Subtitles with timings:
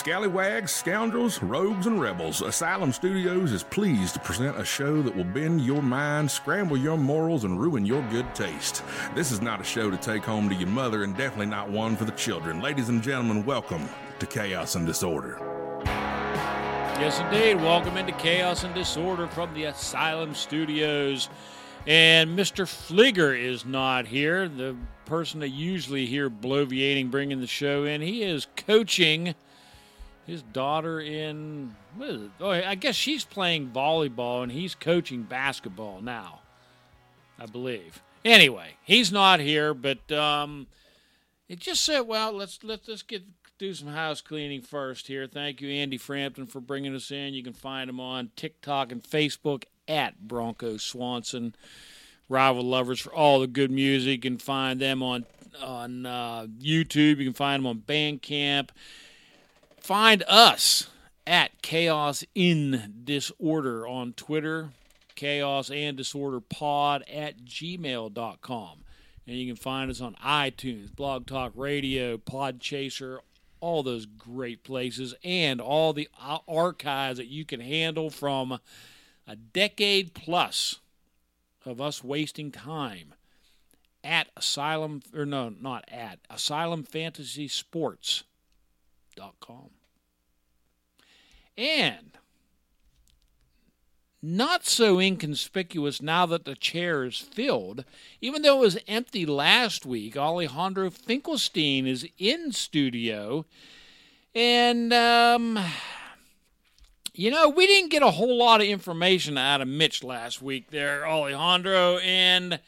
[0.00, 5.24] Scallywags, scoundrels, rogues, and rebels, Asylum Studios is pleased to present a show that will
[5.24, 8.82] bend your mind, scramble your morals, and ruin your good taste.
[9.14, 11.96] This is not a show to take home to your mother, and definitely not one
[11.96, 12.62] for the children.
[12.62, 13.86] Ladies and gentlemen, welcome
[14.20, 15.36] to Chaos and Disorder.
[15.84, 17.56] Yes, indeed.
[17.56, 21.28] Welcome into Chaos and Disorder from the Asylum Studios.
[21.86, 22.64] And Mr.
[22.64, 28.00] Fligger is not here, the person that usually here bloviating, bringing the show in.
[28.00, 29.34] He is coaching
[30.30, 32.30] his daughter in, what is it?
[32.40, 36.40] Oh, I guess she's playing volleyball and he's coaching basketball now,
[37.38, 38.00] I believe.
[38.24, 40.68] Anyway, he's not here, but um,
[41.48, 43.24] it just said, well, let's let's let's get
[43.58, 45.26] do some house cleaning first here.
[45.26, 47.34] Thank you, Andy Frampton, for bringing us in.
[47.34, 51.54] You can find him on TikTok and Facebook at Bronco Swanson.
[52.28, 54.24] Rival Lovers for all the good music.
[54.24, 55.26] You can find them on
[55.60, 57.18] on uh, YouTube.
[57.18, 58.68] You can find them on Bandcamp.
[59.90, 60.88] Find us
[61.26, 64.68] at Chaos in Disorder on Twitter,
[65.16, 68.84] Chaos and Disorder Pod at gmail.com.
[69.26, 73.18] And you can find us on iTunes, Blog Talk Radio, Podchaser,
[73.58, 76.08] all those great places, and all the
[76.46, 78.60] archives that you can handle from
[79.26, 80.78] a decade plus
[81.66, 83.12] of us wasting time
[84.04, 87.50] at Asylum, or no, not at, Asylum Fantasy.
[91.60, 92.12] And
[94.22, 97.84] not so inconspicuous now that the chair is filled.
[98.22, 103.44] Even though it was empty last week, Alejandro Finkelstein is in studio.
[104.34, 105.58] And, um,
[107.12, 110.70] you know, we didn't get a whole lot of information out of Mitch last week
[110.70, 111.98] there, Alejandro.
[111.98, 112.58] And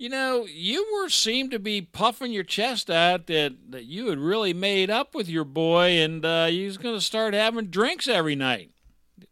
[0.00, 4.18] you know, you were seemed to be puffing your chest out that, that you had
[4.18, 8.08] really made up with your boy and uh, you was going to start having drinks
[8.08, 8.70] every night,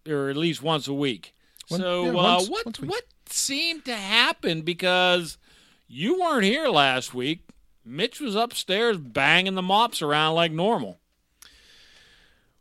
[0.07, 1.35] or at least once a week.
[1.69, 5.39] So, yeah, uh, what once what seemed to happen because
[5.87, 7.49] you weren't here last week?
[7.83, 10.99] Mitch was upstairs banging the mops around like normal.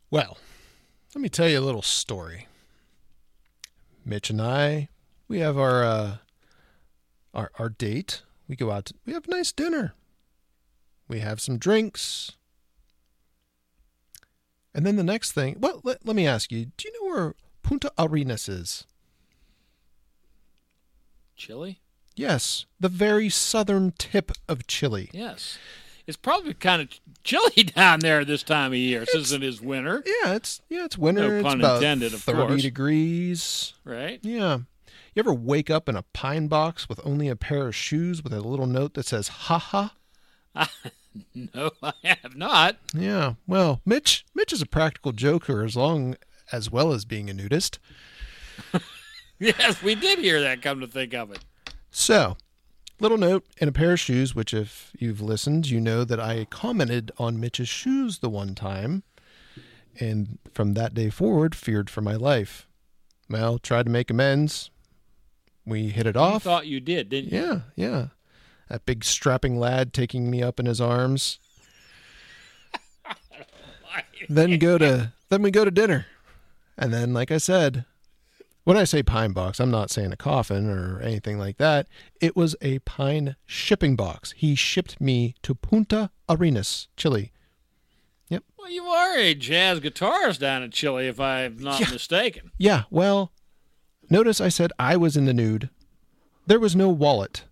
[0.10, 0.38] Well,
[1.14, 2.48] let me tell you a little story.
[4.06, 4.88] Mitch and I,
[5.28, 6.18] we have our uh,
[7.38, 8.24] our, our date.
[8.50, 9.94] We go out, to, we have a nice dinner.
[11.08, 12.34] We have some drinks.
[14.74, 17.36] And then the next thing, well, let, let me ask you do you know where
[17.64, 18.86] Punta Arenas is?
[21.36, 21.80] Chile?
[22.16, 25.10] Yes, the very southern tip of Chile.
[25.14, 25.60] Yes.
[26.08, 26.90] It's probably kind of
[27.24, 30.04] chilly down there this time of year since it is winter.
[30.06, 31.42] Yeah, it's yeah, it's winter.
[31.42, 32.62] No pun it's intended, of 30 course.
[32.62, 33.74] degrees.
[33.84, 34.20] Right?
[34.24, 34.60] Yeah.
[35.18, 38.32] You ever wake up in a pine box with only a pair of shoes with
[38.32, 39.96] a little note that says "ha ha"?
[41.34, 42.78] no, I have not.
[42.94, 43.34] Yeah.
[43.48, 46.18] Well, Mitch, Mitch is a practical joker as long
[46.52, 47.80] as well as being a nudist.
[49.40, 50.62] yes, we did hear that.
[50.62, 51.40] Come to think of it.
[51.90, 52.38] So,
[53.00, 54.36] little note and a pair of shoes.
[54.36, 59.02] Which, if you've listened, you know that I commented on Mitch's shoes the one time,
[60.00, 62.68] and from that day forward, feared for my life.
[63.28, 64.70] Well, tried to make amends
[65.68, 66.46] we hit it off.
[66.46, 67.40] You thought you did, didn't you?
[67.40, 68.08] Yeah, yeah.
[68.70, 71.40] That big strapping lad taking me up in his arms.
[74.30, 76.06] then go to then we go to dinner.
[76.78, 77.86] And then like I said,
[78.64, 81.88] when I say pine box, I'm not saying a coffin or anything like that.
[82.20, 84.34] It was a pine shipping box.
[84.36, 87.32] He shipped me to Punta Arenas, Chile.
[88.28, 88.44] Yep.
[88.60, 91.92] Well, you are a jazz guitarist down in Chile, if I'm not yeah.
[91.92, 92.52] mistaken.
[92.58, 92.84] Yeah.
[92.90, 93.32] Well,
[94.10, 95.70] Notice I said I was in the nude.
[96.46, 97.44] There was no wallet.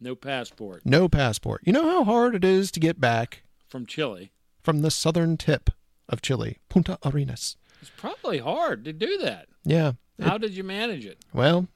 [0.00, 0.82] No passport.
[0.84, 1.62] No passport.
[1.64, 4.30] You know how hard it is to get back from Chile?
[4.62, 5.70] From the southern tip
[6.08, 7.56] of Chile, Punta Arenas.
[7.80, 9.46] It's probably hard to do that.
[9.64, 9.92] Yeah.
[10.20, 11.18] How did you manage it?
[11.32, 11.68] Well,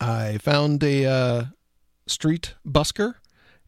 [0.00, 1.44] I found a uh,
[2.06, 3.14] street busker,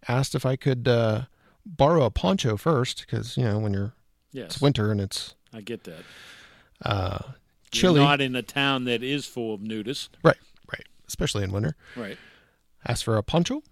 [0.09, 1.22] asked if I could uh,
[1.65, 3.94] borrow a poncho first, because, you know, when you're,
[4.32, 4.47] yes.
[4.47, 5.35] it's winter and it's.
[5.52, 6.02] I get that.
[6.85, 7.19] Uh,
[7.70, 7.94] Chile.
[7.94, 10.08] You're not in a town that is full of nudists.
[10.22, 10.38] Right,
[10.72, 10.87] right.
[11.06, 11.76] Especially in winter.
[11.96, 12.19] Right.
[12.87, 13.62] Asked for a poncho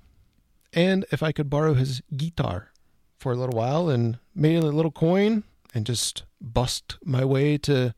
[0.72, 2.70] and if I could borrow his guitar
[3.18, 7.94] for a little while and made a little coin and just bust my way to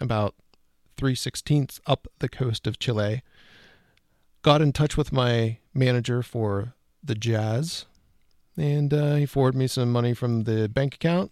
[0.00, 0.34] about
[0.96, 3.22] three sixteenths up the coast of Chile.
[4.42, 7.86] Got in touch with my manager for the jazz,
[8.56, 11.30] and uh, he forwarded me some money from the bank account.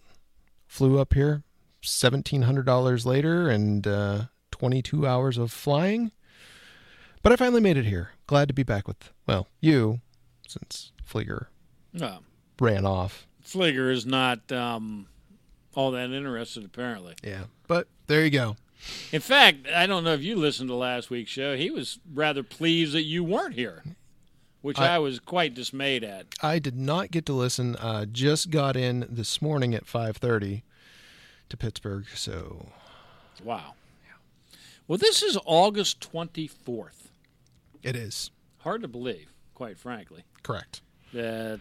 [0.66, 1.42] Flew up here,
[1.82, 6.12] $1,700 later and uh, 22 hours of flying.
[7.22, 8.10] But I finally made it here.
[8.26, 10.00] Glad to be back with, well, you,
[10.46, 11.46] since Flieger
[12.00, 12.18] oh.
[12.58, 13.26] ran off.
[13.44, 15.06] Fligger is not um,
[15.74, 17.14] all that interested, apparently.
[17.22, 17.44] Yeah.
[17.66, 18.56] But there you go.
[19.12, 21.56] In fact, I don't know if you listened to last week's show.
[21.56, 23.82] He was rather pleased that you weren't here,
[24.62, 26.26] which I, I- was quite dismayed at.
[26.42, 27.76] I did not get to listen.
[27.76, 30.62] Uh, just got in this morning at 5:30
[31.50, 32.68] to Pittsburgh, so
[33.44, 33.74] Wow.
[34.88, 37.10] Well, this is August 24th.
[37.82, 40.82] it is Hard to believe, quite frankly, correct.
[41.12, 41.60] that.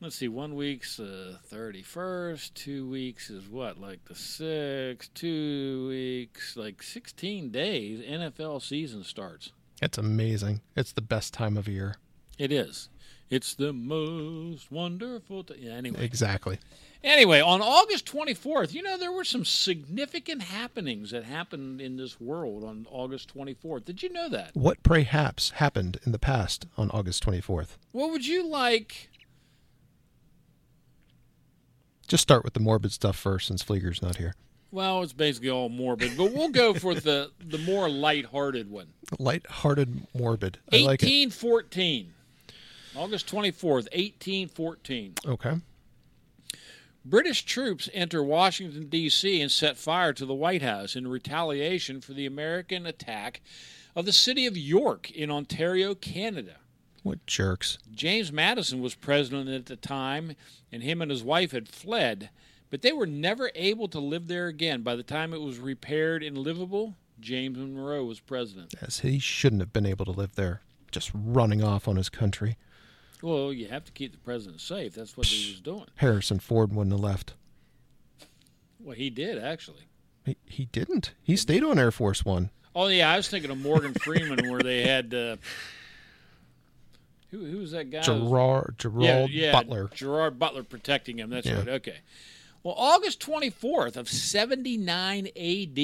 [0.00, 6.56] Let's see, one week's the 31st, two weeks is what, like the 6th, two weeks,
[6.56, 9.50] like 16 days, NFL season starts.
[9.82, 10.60] It's amazing.
[10.76, 11.96] It's the best time of year.
[12.38, 12.88] It is.
[13.30, 15.44] It's the most wonderful.
[15.44, 16.58] T- yeah, anyway, Exactly.
[17.04, 22.20] Anyway, on August 24th, you know, there were some significant happenings that happened in this
[22.20, 23.84] world on August 24th.
[23.84, 24.50] Did you know that?
[24.54, 27.76] What perhaps happened in the past on August 24th?
[27.92, 29.10] What would you like?
[32.08, 34.34] Just start with the morbid stuff first, since Flieger's not here.
[34.70, 38.88] Well, it's basically all morbid, but we'll go for the, the more lighthearted one.
[39.18, 40.58] Light-hearted, morbid.
[40.72, 41.06] I like it.
[41.06, 42.14] 1814.
[42.96, 45.14] August 24th, 1814.
[45.26, 45.54] Okay.
[47.04, 52.12] British troops enter Washington, D.C., and set fire to the White House in retaliation for
[52.12, 53.40] the American attack
[53.96, 56.56] of the city of York in Ontario, Canada.
[57.02, 57.78] What jerks.
[57.90, 60.34] James Madison was president at the time,
[60.70, 62.30] and him and his wife had fled,
[62.68, 64.82] but they were never able to live there again.
[64.82, 68.74] By the time it was repaired and livable, James Monroe was president.
[68.82, 72.56] As he shouldn't have been able to live there, just running off on his country.
[73.22, 74.94] Well, you have to keep the president safe.
[74.94, 75.86] That's what he was doing.
[75.96, 77.34] Harrison Ford wouldn't have left.
[78.80, 79.88] Well, he did, actually.
[80.24, 81.12] He, he didn't.
[81.22, 82.50] He stayed on Air Force One.
[82.76, 85.12] Oh, yeah, I was thinking of Morgan Freeman, where they had.
[85.12, 85.36] Uh,
[87.30, 88.00] who, who was that guy?
[88.02, 89.90] Gerard Gerard yeah, yeah, Butler.
[89.94, 91.30] Gerard Butler protecting him.
[91.30, 91.58] That's Yeah.
[91.58, 91.68] right.
[91.68, 91.98] Okay.
[92.62, 95.78] Well, August 24th of 79 AD.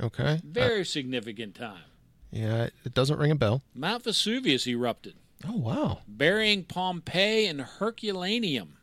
[0.00, 0.24] Okay.
[0.34, 1.82] Uh, Very significant time.
[2.30, 3.62] yeah, it doesn't ring a bell.
[3.74, 5.14] Mount Vesuvius erupted,
[5.46, 6.00] Oh wow.
[6.08, 8.78] burying Pompeii and Herculaneum,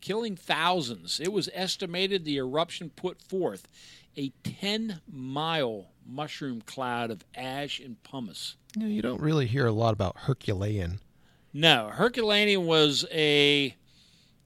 [0.00, 1.20] killing thousands.
[1.20, 3.66] It was estimated the eruption put forth
[4.16, 8.56] a 10 mile mushroom cloud of ash and pumice.
[8.76, 11.00] You, know, you don't really hear a lot about Herculean.
[11.52, 13.74] No, Herculaneum was a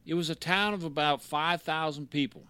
[0.05, 2.45] it was a town of about 5,000 people.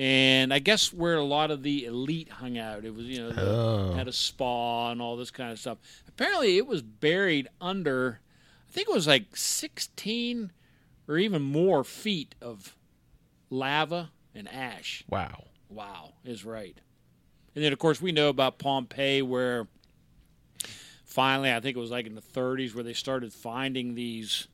[0.00, 2.86] And I guess where a lot of the elite hung out.
[2.86, 3.92] It was, you know, Oh.
[3.92, 5.76] had a spa and all this kind of stuff.
[6.08, 8.20] Apparently, it was buried under,
[8.66, 10.52] I think it was like 16
[11.06, 12.78] or even more feet of
[13.50, 15.04] lava and ash.
[15.10, 15.48] Wow.
[15.68, 16.80] Wow, is right.
[17.54, 19.68] And then, of course, we know about Pompeii, where
[21.04, 24.48] finally, I think it was like in the 30s, where they started finding these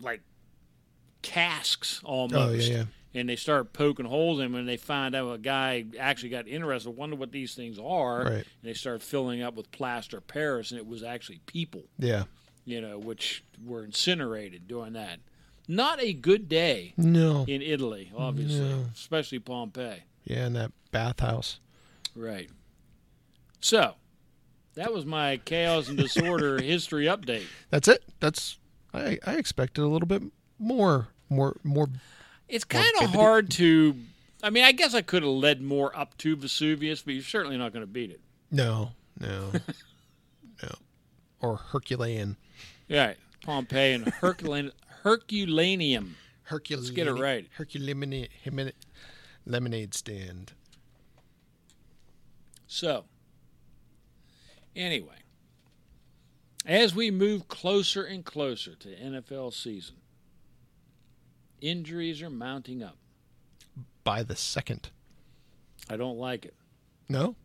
[0.00, 0.22] like
[1.22, 2.34] casks almost.
[2.68, 2.84] Oh, yeah, yeah.
[3.16, 6.48] And they start poking holes in them, and they find out a guy actually got
[6.48, 8.24] interested, wonder what these things are.
[8.24, 8.32] Right.
[8.32, 12.24] And they start filling up with plaster Paris, and it was actually people Yeah.
[12.64, 15.20] you know, which were incinerated during that.
[15.68, 17.44] Not a good day No.
[17.46, 18.86] in Italy, obviously, No.
[18.94, 20.02] especially Pompeii.
[20.24, 21.60] Yeah, in that bathhouse.
[22.16, 22.50] Right.
[23.60, 23.94] So,
[24.74, 27.44] that was my chaos and disorder history update.
[27.70, 28.02] That's it.
[28.20, 28.58] That's
[28.92, 30.22] I I expected a little bit
[30.58, 31.88] more more more
[32.48, 33.96] It's kind of hard to.
[34.42, 37.56] I mean, I guess I could have led more up to Vesuvius, but you're certainly
[37.56, 38.20] not going to beat it.
[38.50, 39.52] No, no.
[40.62, 40.68] no.
[41.40, 42.36] Or Herculean.
[42.90, 43.16] Right.
[43.42, 44.72] Pompeii and Herculan-
[45.02, 46.16] Herculaneum.
[46.44, 46.94] Herculean.
[46.94, 47.46] get it right.
[47.56, 48.32] Herculean
[49.46, 50.52] lemonade stand.
[52.66, 53.04] So,
[54.74, 55.18] anyway,
[56.66, 59.96] as we move closer and closer to NFL season,
[61.60, 62.96] injuries are mounting up.
[64.04, 64.90] By the second.
[65.88, 66.54] I don't like it.
[67.08, 67.36] No?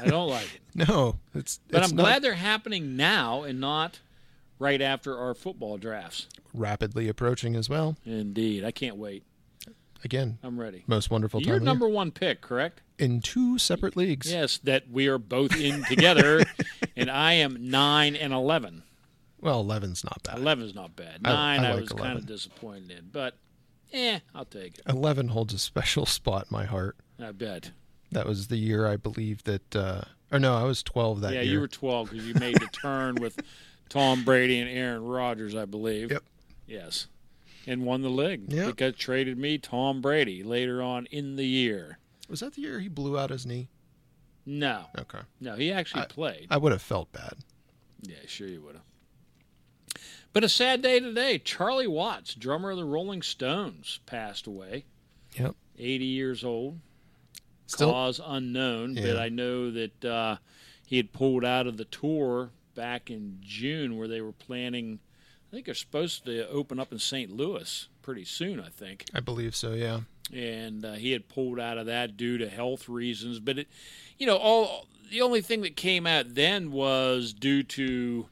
[0.00, 0.60] I don't like it.
[0.88, 1.18] No.
[1.34, 4.00] It's But it's I'm not glad they're happening now and not
[4.58, 6.26] right after our football drafts.
[6.52, 7.96] rapidly approaching as well.
[8.04, 8.64] Indeed.
[8.64, 9.22] I can't wait.
[10.02, 10.82] Again, I'm ready.
[10.86, 11.66] most wonderful time You're of year.
[11.66, 12.82] number one pick, correct?
[12.98, 14.30] in two separate leagues.
[14.30, 16.44] Yes, that we are both in together,
[16.96, 18.82] and I am 9 and 11.
[19.44, 20.38] Well, 11's not bad.
[20.38, 21.22] 11's not bad.
[21.22, 23.36] 9 I I, like was kind of disappointed in, but
[23.92, 24.82] eh, I'll take it.
[24.88, 26.96] 11 holds a special spot in my heart.
[27.22, 27.70] I bet.
[28.10, 30.00] That was the year I believe that uh
[30.32, 31.52] or no, I was 12 that yeah, year.
[31.52, 33.38] you were 12 because you made the turn with
[33.88, 36.10] Tom Brady and Aaron Rodgers, I believe.
[36.10, 36.24] Yep.
[36.66, 37.06] Yes.
[37.66, 38.66] And won the league Yep.
[38.66, 41.98] because traded me Tom Brady later on in the year.
[42.28, 43.68] Was that the year he blew out his knee?
[44.46, 45.20] No, Okay.
[45.40, 46.46] no, he actually played.
[46.50, 47.34] I would have felt bad.
[48.02, 48.84] yeah, sure you would have.
[50.34, 51.38] But a sad day today.
[51.38, 54.84] Charlie Watts, drummer of the Rolling Stones, passed away.
[55.38, 55.54] Yep.
[55.78, 56.80] 80 years old.
[57.66, 60.36] Still- Cause unknown, but I know that uh,
[60.86, 64.98] he had pulled out of the tour back in June where they were planning.
[65.50, 67.30] I think they're supposed to open up in St.
[67.34, 69.06] Louis pretty soon, I think.
[69.14, 69.72] I believe so.
[69.72, 70.00] Yeah.
[70.32, 73.38] and uh, he had pulled out of that due to health reasons.
[73.40, 73.68] But it,
[74.18, 78.26] you know, all the only thing that came out then was due to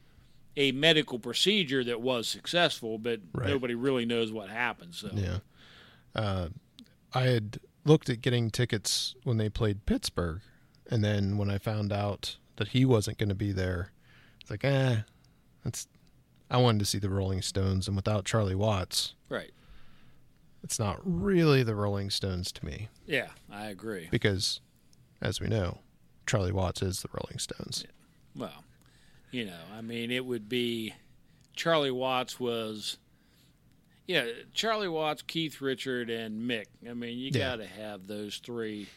[0.55, 3.49] a medical procedure that was successful, but Right.
[3.49, 4.93] nobody really knows what happened.
[4.95, 5.39] So Yeah.
[6.15, 6.49] Uh,
[7.13, 10.41] I had looked at getting tickets when they played Pittsburgh,
[10.89, 13.91] and then when I found out that he wasn't going to be there,
[14.41, 14.97] it's like, eh,
[15.63, 15.87] that's.
[16.51, 19.51] I wanted to see the Rolling Stones, and without Charlie Watts, right,
[20.61, 24.07] it's not really the Rolling Stones to me yeah, I agree.
[24.11, 24.59] because,
[25.19, 25.79] as we know,
[26.27, 27.85] Charlie Watts is the Rolling Stones.
[28.35, 28.63] Well,
[29.33, 30.93] you know, I mean, it would be
[31.55, 32.97] Charlie Watts was.
[34.05, 36.65] Yeah, Charlie Watts, Keith Richard, and Mick.
[36.89, 37.51] I mean, you Yeah.
[37.51, 38.87] got to have those three.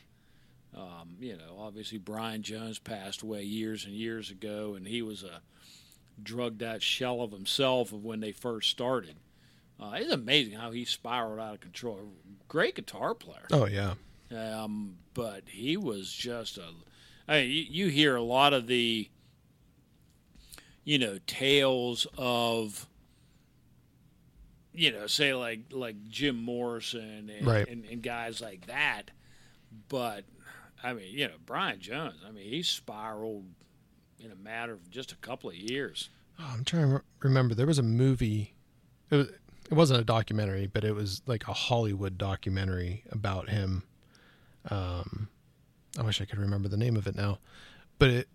[0.77, 5.23] Um, you know, obviously Brian Jones passed away years and years ago, and he was
[5.23, 5.41] a
[6.23, 9.15] drugged out shell of himself of when they first started.
[9.81, 12.01] Uh, it's amazing how he spiraled out of control.
[12.49, 13.47] Great guitar player.
[13.53, 13.95] Oh yeah,
[14.31, 16.65] Um, but he was just a.
[17.29, 19.09] I mean, you, you hear a lot of the,
[20.87, 22.87] you know, tales of,
[24.73, 27.69] you know, say like like Jim Morrison and, Right.
[27.69, 29.11] and, and guys like that.
[29.89, 30.25] But
[30.83, 32.21] I mean, you know, Brian Jones.
[32.27, 33.45] I mean, he spiraled
[34.21, 36.09] in a matter of just a couple of years.
[36.39, 37.55] Oh, I'm trying to remember.
[37.55, 38.55] There was a movie.
[39.11, 43.83] It, was, it wasn't a documentary, but it was like a Hollywood documentary about him.
[44.71, 45.29] Um,
[45.99, 47.39] I wish I could remember the name of it now,
[47.99, 48.29] but it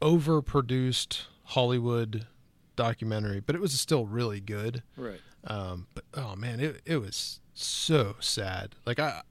[0.00, 2.26] overproduced Hollywood
[2.76, 4.82] documentary, but it was still really good.
[4.96, 5.20] Right.
[5.44, 8.74] Um, but oh man, it it was so sad.
[8.86, 9.22] Like I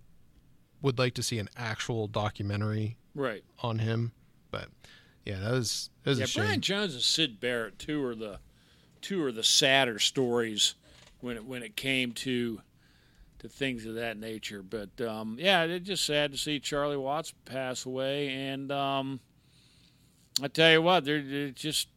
[0.82, 3.44] would like to see an actual documentary Right.
[3.60, 4.12] on him,
[4.52, 4.70] but
[5.26, 6.44] yeah, that was that was Yeah, a shame.
[6.46, 8.40] Brian Jones and Syd Barrett two are the
[9.02, 10.76] two are the sadder stories
[11.22, 12.62] when it when it came to
[13.40, 14.62] to things of that nature.
[14.64, 19.20] But um, yeah, it's just sad to see Charlie Watts pass away, and um,
[20.42, 21.88] I tell you what, they're, they're just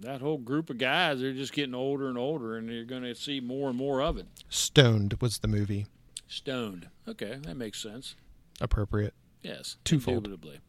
[0.00, 1.20] that whole group of guys.
[1.20, 4.16] They're just getting older and older, and you're going to see more and more of
[4.16, 4.26] it.
[4.48, 5.86] Stoned was the movie.
[6.28, 6.88] Stoned.
[7.06, 8.14] Okay, that makes sense.
[8.60, 9.14] Appropriate.
[9.42, 10.18] Yes, Twofold.
[10.18, 10.60] indubitably.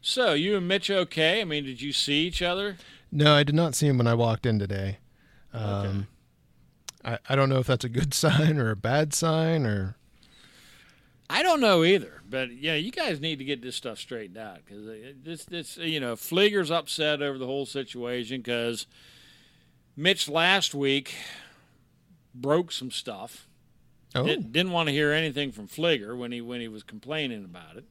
[0.00, 1.40] So you and Mitch okay?
[1.40, 2.76] I mean, did you see each other?
[3.10, 4.98] No, I did not see him when I walked in today.
[5.52, 6.06] Um,
[7.04, 9.96] I, I don't know if that's a good sign or a bad sign or
[11.30, 14.60] I don't know either, but yeah, you guys need to get this stuff straightened out
[14.64, 14.86] because
[15.22, 18.86] this, this, you know, Flieger's upset over the whole situation because
[19.94, 21.14] Mitch last week
[22.34, 23.46] broke some stuff.
[24.14, 27.44] oh Did, didn't want to hear anything from Flieger when he when he was complaining
[27.44, 27.84] about it.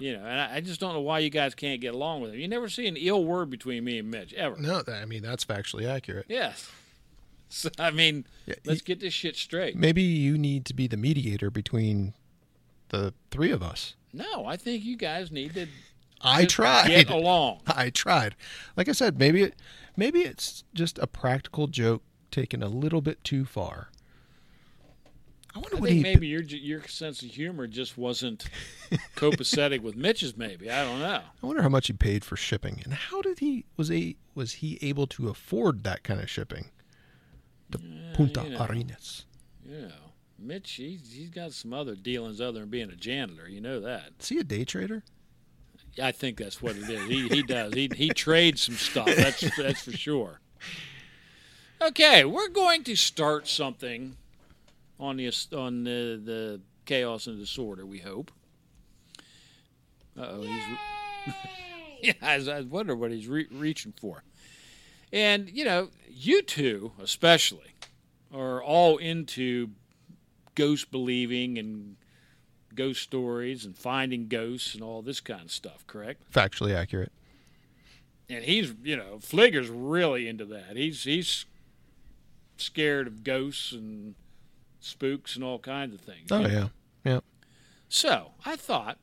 [0.00, 2.32] You know, and I, I just don't know why you guys can't get along with
[2.32, 2.38] him.
[2.40, 4.56] You never see an ill word between me and Mitch ever.
[4.58, 6.26] no, that, I mean that's factually accurate.
[6.28, 6.70] Yes.
[7.50, 9.74] So, I mean, Yeah, let's get this shit straight.
[9.74, 12.12] Maybe you need to be the mediator between
[12.90, 13.94] the three of us.
[14.12, 15.66] No, I think you guys need to
[16.20, 16.88] I tried.
[16.88, 17.60] get along.
[17.66, 18.36] I tried.
[18.76, 19.54] Like I said, maybe it
[19.96, 23.88] maybe it's just a practical joke taken a little bit too far.
[25.54, 28.44] I wonder I what think he maybe your your sense of humor just wasn't
[29.16, 30.36] copacetic with Mitch's.
[30.36, 31.20] Maybe I don't know.
[31.42, 34.54] I wonder how much he paid for shipping, and how did he was a was
[34.54, 36.70] he able to afford that kind of shipping?
[37.70, 37.80] The
[38.14, 38.66] Punta you know.
[38.66, 39.24] Arenas.
[39.64, 43.48] You know, Mitch, he's, he's got some other dealings other than being a janitor.
[43.48, 44.12] You know that.
[44.20, 45.02] Is he a day trader?
[46.02, 47.08] I think that's what it is.
[47.08, 47.74] He he does.
[47.74, 49.06] He he trades some stuff.
[49.06, 50.40] That's that's for sure.
[51.82, 54.16] Okay, we're going to start something
[55.00, 57.84] on the on the the chaos and disorder.
[57.84, 58.30] We hope.
[60.16, 60.50] Uh oh, he's.
[60.68, 61.34] Re-
[62.02, 64.22] yeah, I, I wonder what he's re- reaching for.
[65.12, 67.74] And you know, you two especially
[68.32, 69.70] are all into
[70.54, 71.96] ghost believing and
[72.74, 76.22] ghost stories and finding ghosts and all this kind of stuff, correct?
[76.32, 77.12] Factually accurate.
[78.28, 80.76] And he's, you know, Fligger's really into that.
[80.76, 81.46] He's he's
[82.56, 84.14] scared of ghosts and
[84.80, 86.30] spooks and all kinds of things.
[86.30, 86.68] Oh yeah,
[87.04, 87.20] yeah.
[87.88, 88.98] So I thought,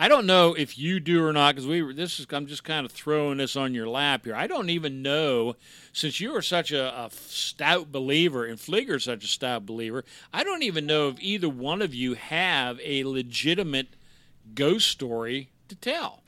[0.00, 1.92] I don't know if you do or not, because we were.
[1.92, 4.34] This is I'm just kind of throwing this on your lap here.
[4.34, 5.56] I don't even know,
[5.92, 10.04] since you are such a, a stout believer and Fligger's such a stout believer.
[10.32, 13.88] I don't even know if either one of you have a legitimate
[14.54, 16.22] ghost story to tell.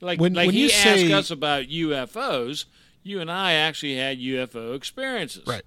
[0.00, 2.66] Like When- like when he you asked us about UFOs.
[3.02, 5.46] You and I actually had UFO experiences.
[5.46, 5.62] Right.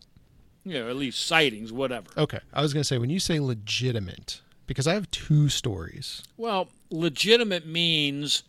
[0.64, 2.08] You know, at least sightings, whatever.
[2.16, 2.40] Okay.
[2.54, 6.24] I was going to say when you say legitimate, because I have two stories.
[6.38, 8.44] Well, legitimate means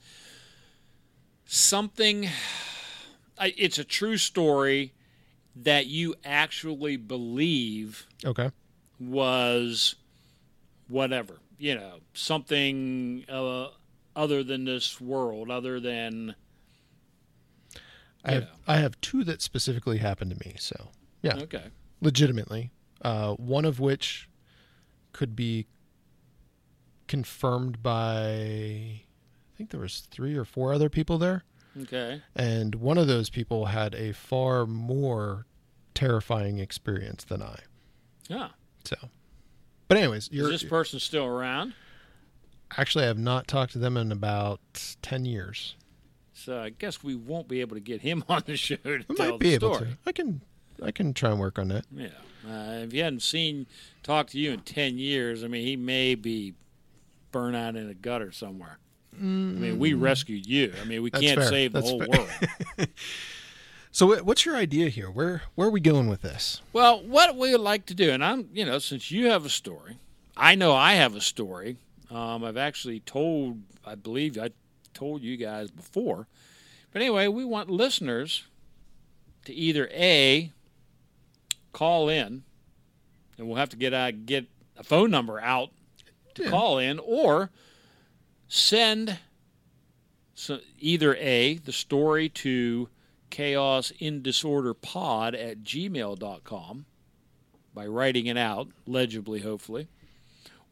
[1.45, 2.29] something.
[3.41, 4.93] It's a true story
[5.57, 8.51] that you actually believe Okay.
[9.01, 9.97] was
[10.87, 13.67] whatever you know something uh,
[14.15, 16.37] other than this world, other than
[18.25, 18.49] I have.
[18.69, 20.55] I have two that specifically happened to me.
[20.61, 21.65] So yeah, okay.
[22.01, 22.71] legitimately.
[23.01, 24.29] Uh, one of which
[25.13, 25.67] could be
[27.17, 29.03] confirmed by I
[29.59, 31.45] think there was three or four other people there,
[31.83, 32.23] Okay.
[32.35, 35.45] and one of those people had a far more
[35.95, 37.59] terrifying experience than I.
[38.29, 38.49] Yeah.
[38.85, 38.97] So,
[39.89, 41.75] but anyways, Is this person still around?
[42.79, 44.61] actually I have not talked to them in about
[45.03, 45.75] ten years.
[46.33, 49.15] So I guess we won't be able to get him on the show to I
[49.15, 49.91] tell might be the able story.
[49.91, 49.99] to.
[50.07, 50.41] I can
[50.83, 51.85] I can try and work on that.
[51.95, 52.07] Yeah.
[52.49, 53.67] Uh, if he hadn't seen
[54.03, 56.55] talked to you in ten years, I mean, he may be
[57.33, 58.79] burnt out in a gutter somewhere.
[59.15, 60.73] I mean, we rescued you.
[60.81, 61.13] I mean, we Mm.
[61.15, 61.49] That's can't fair.
[61.49, 62.09] save the That's whole fair.
[62.09, 62.89] world.
[63.95, 65.11] So, what's your idea here?
[65.11, 66.63] Where where are we going with this?
[66.73, 69.51] Well, what we would like to do, and I'm, you know, since you have a
[69.51, 69.99] story,
[70.35, 71.77] I know I have a story.
[72.11, 74.49] Um, I've actually told, I believe I
[74.95, 76.27] told you guys before.
[76.91, 78.45] But anyway, we want listeners
[79.45, 80.53] to either A,
[81.75, 82.45] call in,
[83.37, 84.47] and we'll have to get, uh, get
[84.79, 85.69] a phone number out
[86.37, 86.51] to Yeah.
[86.51, 87.51] call in, or
[88.49, 89.19] send
[90.35, 92.89] so either A, the story to
[93.31, 96.85] chaos in disorder pod at gmail.com
[97.75, 99.89] by writing it out legibly hopefully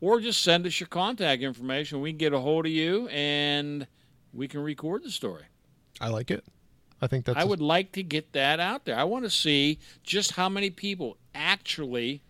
[0.00, 3.86] or just send us your contact information we can get a hold of you and
[4.34, 5.44] we can record the story
[6.00, 6.44] I like it.
[7.00, 9.78] I think that's i would like to get that out there i want to see
[10.02, 12.20] just how many people actually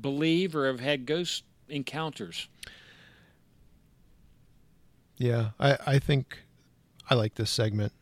[0.00, 2.48] believe or have had ghost encounters
[5.16, 6.38] Yeah, I, I think
[7.10, 7.92] I like this segment,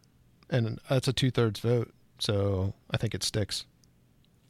[0.50, 3.64] and that's a two thirds vote, so I think it sticks.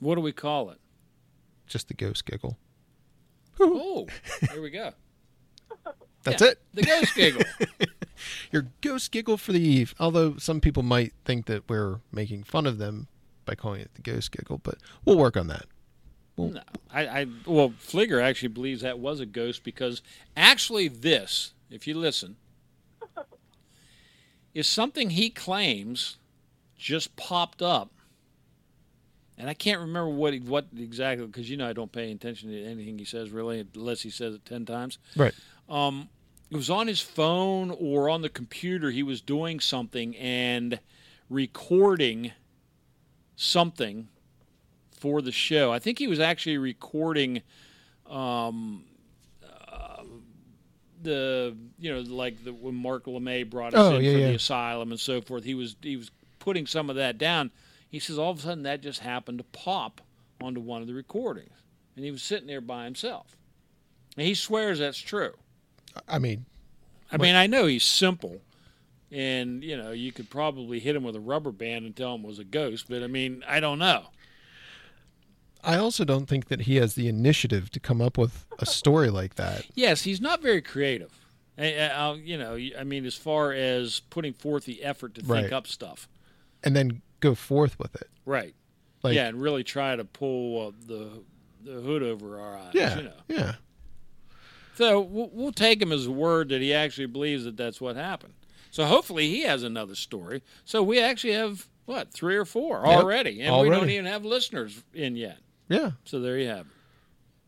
[0.01, 0.79] what do we call it
[1.67, 2.57] Just the ghost giggle.
[3.61, 4.07] oh
[4.53, 4.93] there we go
[6.25, 6.63] That's Yeah, it.
[6.75, 7.43] the ghost giggle
[8.51, 9.95] Your ghost giggle for the eve.
[10.01, 13.09] Although some people might think that we're making fun of them
[13.45, 15.67] by calling it the ghost giggle, but we'll work on that.
[16.39, 16.61] No,
[16.93, 20.03] I, I well, Fligger actually believes that was a ghost because
[20.37, 22.37] actually, this, if you listen,
[24.55, 26.19] is something he claims
[26.77, 27.91] just popped up,
[29.39, 32.51] and I can't remember what he, what exactly because you know I don't pay attention
[32.51, 34.99] to anything he says really unless he says it ten times.
[35.17, 35.35] Right.
[35.71, 36.11] Um,
[36.51, 38.91] it was on his phone or on the computer.
[38.91, 40.79] He was doing something and
[41.29, 42.33] recording
[43.37, 44.09] something
[45.07, 45.73] for the show.
[45.73, 47.43] I think he was actually recording
[48.11, 48.83] um,
[49.73, 50.03] uh,
[51.01, 54.27] the you know like the when Mark LeMay brought us Oh, in yeah, for yeah.
[54.29, 55.45] the asylum and so forth.
[55.45, 57.53] He was he was putting some of that down.
[57.89, 60.01] He says all of a sudden that just happened to pop
[60.43, 61.55] onto one of the recordings,
[61.95, 63.37] and he was sitting there by himself.
[64.17, 65.35] And he swears that's true.
[66.09, 66.47] I mean,
[67.13, 68.41] I mean, I know he's simple,
[69.13, 72.25] and you know you could probably hit him with a rubber band and tell him
[72.25, 72.87] it was a ghost.
[72.89, 74.07] But I mean, I don't know.
[75.65, 79.11] I also don't think that he has the initiative to come up with a story
[79.11, 79.67] like that.
[79.75, 81.13] Yes, he's not very creative.
[81.59, 85.23] I, I, I'll- you know, I mean, as far as putting forth the effort to
[85.23, 86.09] think up stuff,
[86.63, 88.09] And then go forth with it.
[88.25, 88.55] right?
[89.03, 91.09] Like- yeah, and really try to pull uh, the
[91.65, 92.71] the hood over our eyes.
[92.75, 92.97] Yeah.
[92.97, 93.13] you know.
[93.29, 93.55] Yeah.
[94.77, 97.97] So we'll, we'll take him as a word that he actually believes that that's what
[97.97, 98.35] happened.
[98.71, 100.43] So hopefully he has another story.
[100.65, 103.95] So we actually have what three or four Yep, already, and we don't already.
[103.95, 105.39] even have listeners in yet.
[105.69, 105.93] Yeah.
[106.05, 106.73] So there you have it.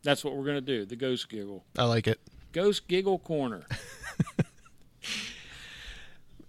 [0.03, 0.85] That's what we're going to do.
[0.85, 2.19] The ghost giggle, I like it.
[2.53, 3.63] ghost giggle corner.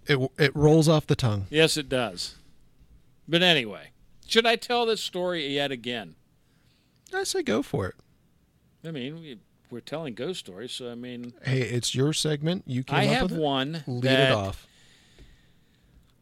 [0.07, 1.45] It it rolls off the tongue.
[1.49, 2.35] yes, it does.
[3.27, 3.91] But anyway,
[4.27, 6.15] should I tell this story yet again?
[7.13, 7.95] I say go for it.
[8.85, 9.37] I mean, we,
[9.69, 12.63] we're telling ghost stories, so I mean, Hey, it's your segment.
[12.65, 13.83] You came I up have with one.
[13.85, 14.67] Lead it off.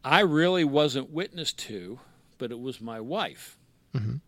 [0.04, 1.98] I really wasn't witness to,
[2.38, 3.56] but it was my wife.
[3.94, 4.20] Mhm.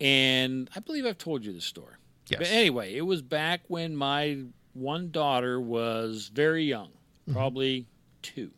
[0.00, 1.94] And I believe I've told you this story.
[2.28, 2.38] Yes.
[2.38, 4.38] But anyway, it was back when my
[4.74, 6.90] one daughter was very young,
[7.32, 7.86] probably
[8.22, 8.50] two.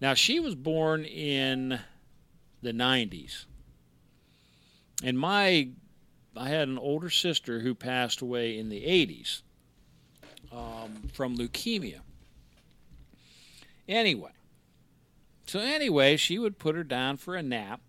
[0.00, 1.78] Now, she was born in
[2.62, 3.44] the 90s.
[5.02, 5.68] And my,
[6.36, 9.42] I had an older sister who passed away in the 80s
[10.52, 12.00] um, from leukemia.
[13.88, 14.30] Anyway,
[15.46, 17.80] so anyway, she would put her down for a nap.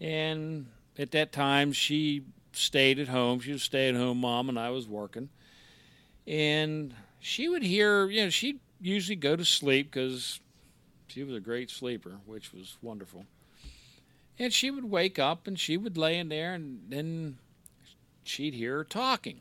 [0.00, 0.66] And
[0.98, 3.40] at that time, she stayed at home.
[3.40, 5.28] She was stay at home mom, and I was working.
[6.26, 10.40] And she would hear, you know, she'd usually go to sleep because
[11.08, 13.26] she was a great sleeper, which was wonderful.
[14.38, 17.38] And she would wake up and she would lay in there, and then
[18.24, 19.40] she'd hear her talking,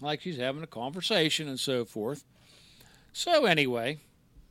[0.00, 2.24] like she's having a conversation and so forth.
[3.14, 4.00] So, anyway,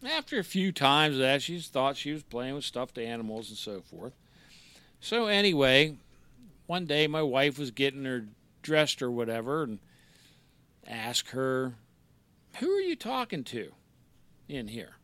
[0.03, 3.57] after a few times of that, she thought she was playing with stuffed animals and
[3.57, 4.13] so forth.
[5.01, 5.97] So, anyway,
[6.67, 8.25] one day my wife was getting her
[8.61, 9.79] dressed or whatever and
[10.87, 11.73] asked her,
[12.59, 13.71] Who are you talking to
[14.47, 14.95] in here?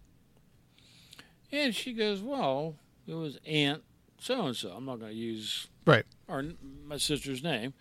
[1.51, 2.75] And she goes, Well,
[3.07, 3.83] it was Aunt
[4.19, 4.69] so and so.
[4.69, 6.05] I'm not going to use Right.
[6.29, 6.43] our
[6.85, 7.73] my sister's name,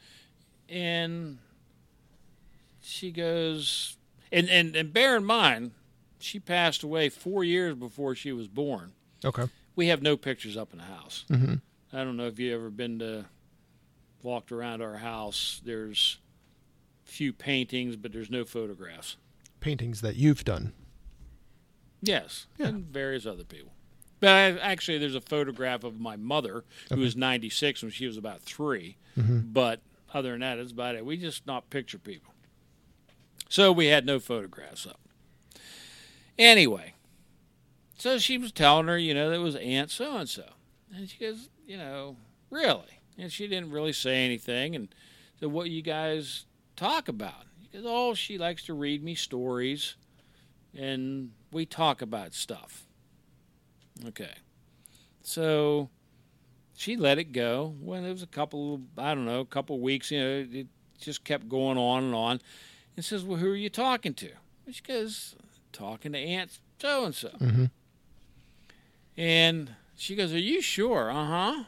[0.69, 1.39] and
[2.81, 3.97] she goes,
[4.31, 5.73] and and and bear in mind,
[6.19, 8.93] she passed away four years before she was born.
[9.25, 9.45] Okay.
[9.75, 11.25] We have no pictures up in the house.
[11.29, 11.55] Mm-hmm.
[11.93, 13.27] I don't know if you ever been to
[14.23, 15.61] walked around our house.
[15.65, 16.19] There's
[17.05, 19.17] few paintings, but there's no photographs.
[19.61, 20.73] Paintings that you've done.
[22.03, 22.69] Yes, Yeah.
[22.69, 23.73] and various other people.
[24.21, 28.17] But I, actually, there's a photograph of my mother who was 96 when she was
[28.17, 29.41] about 3 mm-hmm.
[29.53, 29.81] But
[30.13, 31.05] other than that, it's about it.
[31.05, 32.33] We just not picture people.
[33.49, 35.01] So we had no photographs up.
[36.39, 36.95] Anyway,
[37.97, 40.45] so she was telling her, you know, that was Aunt so and so,
[40.95, 42.17] and she goes, you know,
[42.51, 44.89] really, and she didn't really say anything, and
[45.39, 47.45] said, what you guys talk about?
[47.73, 49.97] Goes, oh, she likes to read me stories
[50.77, 52.87] and we talk about stuff.
[54.07, 54.33] Okay.
[55.23, 55.91] So
[56.75, 57.75] she let it go.
[57.81, 60.67] When it was a couple, I don't know, a couple weeks, you know, it
[61.01, 62.41] just kept going on and on.
[62.97, 64.31] And says, Well, who are you talking to?
[64.65, 65.35] And she goes,
[65.73, 67.05] Talking to Aunt so mm-hmm.
[67.05, 67.69] and so.
[69.17, 71.11] And she goes, Are you sure?
[71.11, 71.65] Uh huh.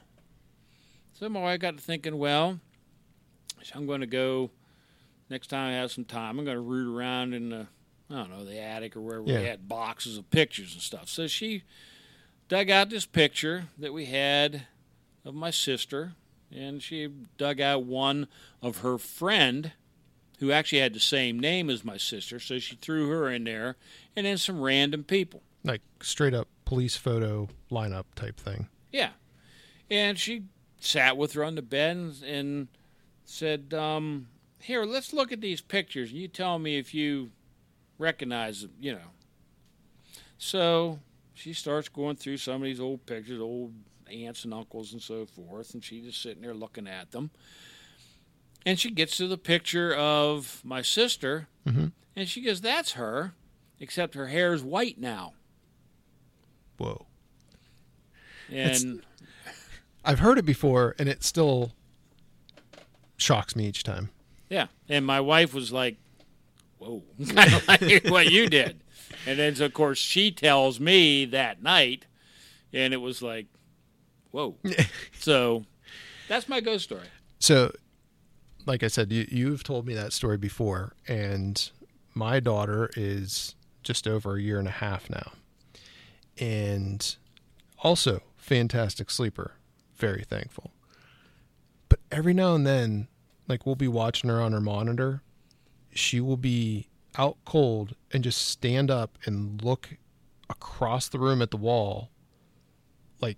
[1.14, 2.60] So my wife got to thinking, Well,
[3.74, 4.50] I'm going to go
[5.30, 6.38] next time I have some time.
[6.38, 7.66] I'm going to root around in the
[8.10, 9.40] I don't know, the attic or wherever Yeah.
[9.40, 11.08] we had boxes of pictures and stuff.
[11.10, 11.62] So she
[12.48, 14.62] dug out this picture that we had
[15.26, 16.12] of my sister,
[16.50, 18.26] and she dug out one
[18.62, 19.72] of her friend
[20.38, 22.40] who actually had the same name as my sister.
[22.40, 23.76] So she threw her in there,
[24.16, 25.42] and then some random people.
[25.64, 28.68] Like straight up police photo lineup type thing.
[28.92, 29.10] Yeah.
[29.90, 30.42] And she
[30.80, 32.68] sat with her on the bed and, and
[33.24, 34.28] said, um,
[34.60, 36.10] Here, let's look at these pictures.
[36.10, 37.30] And you tell me if you
[37.98, 39.10] recognize them, you know.
[40.38, 41.00] So
[41.34, 43.72] she starts going through some of these old pictures, old
[44.10, 47.30] aunts and uncles and so forth, and she's just sitting there looking at them.
[48.64, 51.92] And she gets to the picture of my sister, Mhm.
[52.16, 53.34] and she goes, That's her,
[53.80, 55.34] except her hair's white now.
[56.78, 57.06] Whoa.
[58.50, 58.70] And.
[58.70, 59.04] It's-
[60.04, 61.72] I've heard it before, and it still
[63.18, 64.08] shocks me each time.
[64.48, 65.96] Yeah, and my wife was like,
[66.78, 67.02] "Whoa,"
[67.34, 68.80] kind like what you did,
[69.26, 72.06] and then so of course she tells me that night,
[72.72, 73.48] and it was like,
[74.30, 74.54] "Whoa."
[75.18, 75.64] so
[76.28, 77.08] that's my ghost story.
[77.38, 77.72] So,
[78.64, 81.70] like I said, you, you've told me that story before, and
[82.14, 85.32] my daughter is just over a year and a half now,
[86.40, 87.16] and
[87.83, 89.53] also fantastic sleeper.
[89.96, 90.72] Very thankful.
[91.88, 93.09] But every now and then,
[93.46, 95.22] like we'll be watching her on her monitor,
[95.92, 99.96] she will be out cold and just stand up and look
[100.48, 102.11] across the room at the wall
[103.20, 103.37] like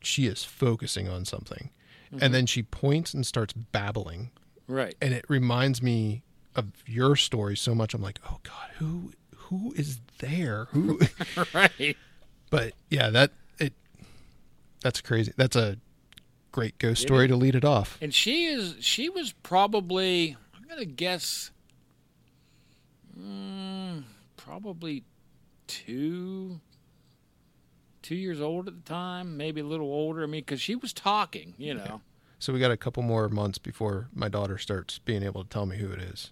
[0.00, 1.70] she is focusing on something.
[2.10, 2.32] And mm-hmm.
[2.32, 4.30] then she points and starts babbling.
[4.66, 4.94] Right.
[5.00, 6.22] And it reminds me
[6.56, 7.92] of your story so much.
[7.94, 10.66] I'm like, oh God, who who is there?
[10.72, 11.00] Who
[11.54, 11.96] right.
[12.50, 13.72] But yeah, that it
[14.80, 15.32] that's crazy.
[15.36, 15.76] That's a
[16.52, 17.98] great ghost story to lead it off.
[18.00, 21.50] And she is she was probably I'm gonna guess,
[23.18, 24.02] mm,
[24.36, 25.04] probably
[25.66, 26.60] two
[28.02, 30.22] two years old at the time, maybe a little older.
[30.22, 32.00] I mean, because she was talking, you know.
[32.38, 35.66] So we got a couple more months before my daughter starts being able to tell
[35.66, 36.30] me who it is.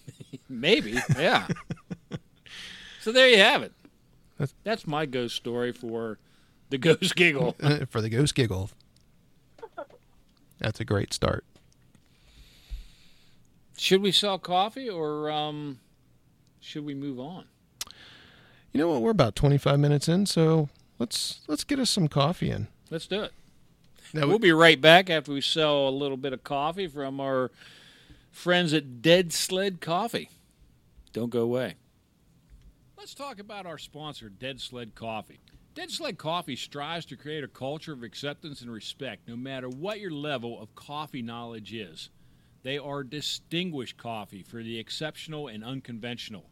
[0.48, 1.46] Maybe, yeah.
[3.00, 3.72] so there you have it.
[4.42, 6.18] That's- That's my ghost story for
[6.70, 7.54] the ghost giggle.
[7.90, 8.70] For the ghost giggle.
[10.58, 11.44] That's a great start.
[13.76, 15.80] Should we sell coffee or um,
[16.60, 17.44] should we move on?
[18.72, 19.02] You know what?
[19.02, 22.68] We're about 25 minutes in, so let's let's get us some coffee in.
[22.90, 23.32] Let's do it.
[24.14, 27.50] Now, We'll be right back after we sell a little bit of coffee from our
[28.30, 30.30] friends at Dead Sled Coffee.
[31.12, 31.74] Don't go away.
[33.02, 35.40] Let's talk about our sponsor, Dead Sled Coffee.
[35.74, 39.98] Dead Sled Coffee strives to create a culture of acceptance and respect no matter what
[39.98, 42.10] your level of coffee knowledge is.
[42.62, 46.48] They are distinguished coffee for the exceptional and unconventional.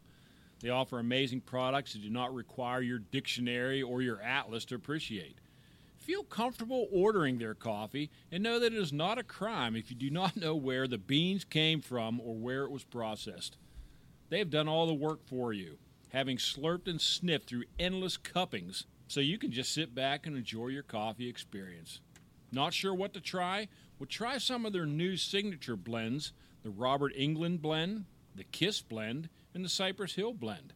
[0.59, 5.39] They offer amazing products that do not require your dictionary or your atlas to appreciate.
[5.99, 9.95] Feel comfortable ordering their coffee and know that it is not a crime if you
[9.95, 13.55] do not know where the beans came from or where it was processed.
[14.27, 15.77] They have done all the work for you,
[16.11, 20.67] having slurped and sniffed through endless cuppings so you can just sit back and enjoy
[20.67, 21.99] your coffee experience.
[22.51, 23.67] Not sure what to try?
[23.97, 29.29] Well, try some of their new signature blends the Robert Englund blend, the Kiss blend,
[29.53, 30.73] and the Cypress Hill blend.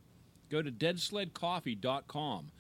[0.50, 2.52] Go to deadsledcoffee.com.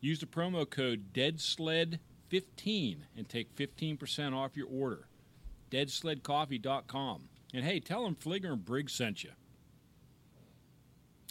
[0.00, 5.06] Use the promo code DEADSLED15 and take 15% off your order.
[5.70, 7.28] Deadsledcoffee.com.
[7.54, 9.30] And hey, tell them Fligger and Briggs sent you.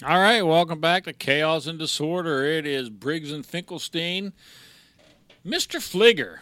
[0.04, 2.44] All right, welcome back to Chaos and Disorder.
[2.44, 4.34] It is Briggs and Finkelstein.
[5.46, 5.80] Mr.
[5.80, 6.40] Fligger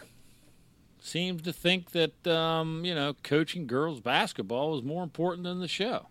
[0.98, 5.68] seems to think that, um, you know, coaching girls basketball is more important than the
[5.68, 6.06] show.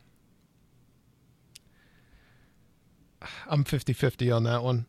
[3.47, 4.85] I'm 50 50 on that one.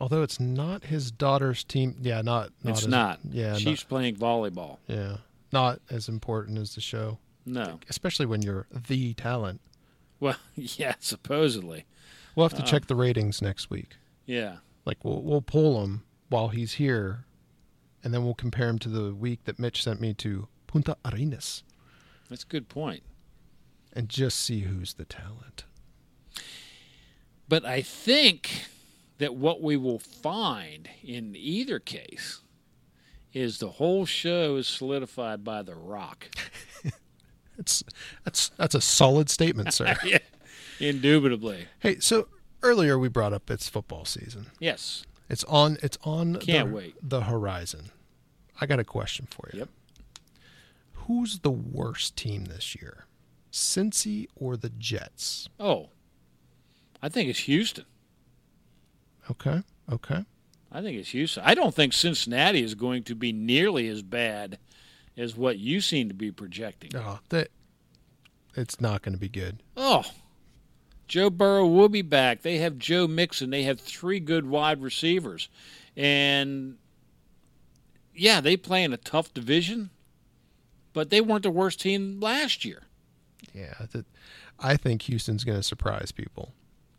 [0.00, 1.96] Although it's not his daughter's team.
[2.00, 2.50] Yeah, not.
[2.62, 3.20] not it's as, not.
[3.30, 3.56] Yeah.
[3.56, 4.78] She's not, playing volleyball.
[4.86, 5.18] yeah.
[5.52, 7.78] Not as important as the show, No.
[7.90, 9.60] especially when you're the talent.
[10.24, 11.84] Well, yeah, supposedly.
[12.34, 12.66] We'll have to Uh.
[12.66, 13.96] check the ratings next week.
[14.24, 14.56] Yeah.
[14.86, 17.26] Like we'll we'll pull him while he's here,
[18.02, 21.62] and then we'll compare him to the week that Mitch sent me to Punta Arenas,
[22.30, 23.02] That's a good point.
[23.92, 25.64] and just see who's the talent.
[27.48, 28.64] But I think
[29.18, 32.40] that what we will find in either case
[33.34, 36.30] is the whole show is solidified by The Rock.
[37.58, 37.84] It's
[38.24, 39.96] that's that's a solid statement, sir.
[40.04, 40.18] yeah.
[40.80, 41.66] Indubitably.
[41.78, 42.28] hey, so
[42.62, 44.46] earlier we brought up it's football season.
[44.58, 45.04] Yes.
[45.28, 45.78] It's on.
[45.82, 46.36] It's on.
[46.36, 46.94] Can't the, wait.
[47.02, 47.90] The horizon.
[48.60, 49.60] I got a question for you.
[49.60, 49.68] Yep.
[50.92, 53.04] Who's the worst team this year,
[53.52, 55.48] Cincy or the Jets?
[55.60, 55.90] Oh,
[57.02, 57.84] I think it's Houston.
[59.30, 59.62] Okay.
[59.92, 60.24] Okay.
[60.72, 61.42] I think it's Houston.
[61.46, 64.58] I don't think Cincinnati is going to be nearly as bad
[65.16, 66.90] as what you seem to be projecting.
[66.94, 67.48] Oh, that.
[68.56, 69.62] It's not going to be good.
[69.76, 70.04] Oh,
[71.08, 72.42] Joe Burrow will be back.
[72.42, 73.50] They have Joe Mixon.
[73.50, 75.48] They have three good wide receivers.
[75.96, 76.76] And
[78.14, 79.90] yeah, they play in a tough division,
[80.92, 82.82] but they weren't the worst team last year.
[83.52, 83.74] Yeah.
[83.92, 84.06] That,
[84.58, 86.52] I think Houston's going to surprise people.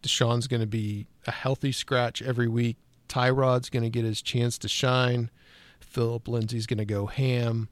[0.04, 2.78] Deshaun's going to be a healthy scratch every week.
[3.08, 5.32] Tyrod's going to get his chance to shine.
[5.80, 7.70] Phillip Lindsay's going to go ham.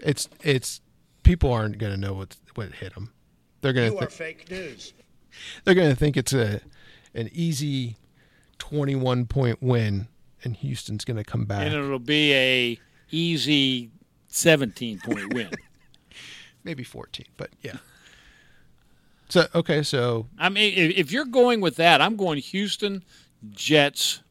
[0.00, 0.80] It's it's
[1.22, 3.12] people aren't going to know what what hit them.
[3.60, 4.92] They're going to are fake news.
[5.64, 6.60] they're going to think it's a
[7.14, 7.96] an easy
[8.58, 10.08] 21 point win
[10.44, 11.66] and Houston's going to come back.
[11.66, 12.80] And it'll be a
[13.10, 13.90] easy
[14.28, 15.50] 17 point win.
[16.64, 17.76] Maybe 14, but yeah.
[19.28, 23.04] So okay, so I mean, if if you're going with that, I'm going Houston,
[23.50, 24.22] Jets,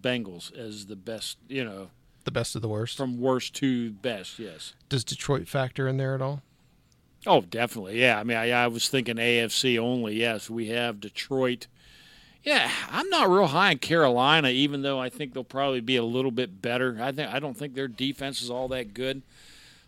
[0.00, 1.90] Bengals as the best, you know,
[2.24, 2.96] the best of the worst.
[2.96, 4.74] from worst to best, yes.
[4.88, 6.42] Does Detroit factor in there at all?
[7.26, 8.00] Oh, definitely.
[8.00, 8.18] Yeah.
[8.18, 10.16] I mean, I, I was thinking AFC only.
[10.16, 11.66] Yes, we have Detroit.
[12.42, 16.04] Yeah, I'm not real high in Carolina, even though I think they'll probably be a
[16.04, 16.98] little bit better.
[17.00, 19.22] I think I don't think their defense is all that good.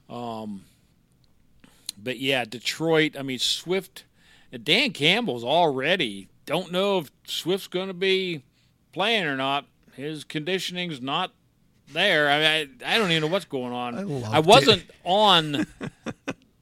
[0.08, 0.64] Um,
[2.02, 3.14] but yeah, Detroit.
[3.18, 4.04] I mean, Swift.
[4.62, 8.42] Dan Campbell's already don't know if Swift's going to be
[8.92, 9.66] playing or not.
[9.94, 11.32] His conditioning's not
[11.92, 12.28] there.
[12.30, 13.94] I mean, I, I don't even know what's going on.
[13.96, 15.66] I I wasn't on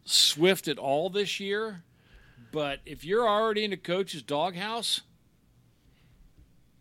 [0.05, 1.83] Swift at all this year,
[2.53, 5.01] but if you're already in a coach's doghouse,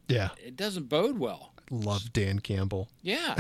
[0.08, 1.54] Yeah, it doesn't bode well.
[1.72, 2.90] love Dan Campbell.
[3.02, 3.36] Yeah.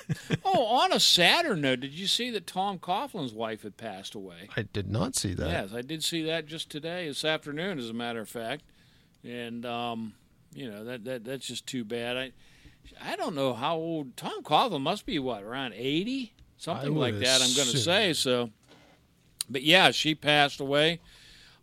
[0.44, 4.48] oh, on a sadder note, did you see that Tom Coughlin's wife had passed away?
[4.56, 5.48] I did not see that.
[5.48, 8.64] Yes, I did see that just today, this afternoon, as a matter of fact.
[9.24, 10.14] And um,
[10.52, 12.16] you know that that that's just too bad.
[12.16, 12.32] I
[13.02, 15.18] I don't know how old Tom Coughlin must be.
[15.18, 17.42] What around eighty, something like that.
[17.42, 18.50] I'm going to say so.
[19.50, 21.00] But yeah, she passed away.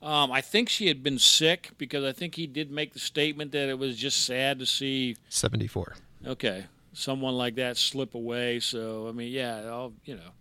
[0.02, 3.52] Um, I think she had been sick because I think he did make the statement
[3.54, 5.96] that it was just sad to see 74.
[6.28, 8.60] okay someone like that slip away.
[8.60, 10.32] So I mean, yeah, I'll, you know,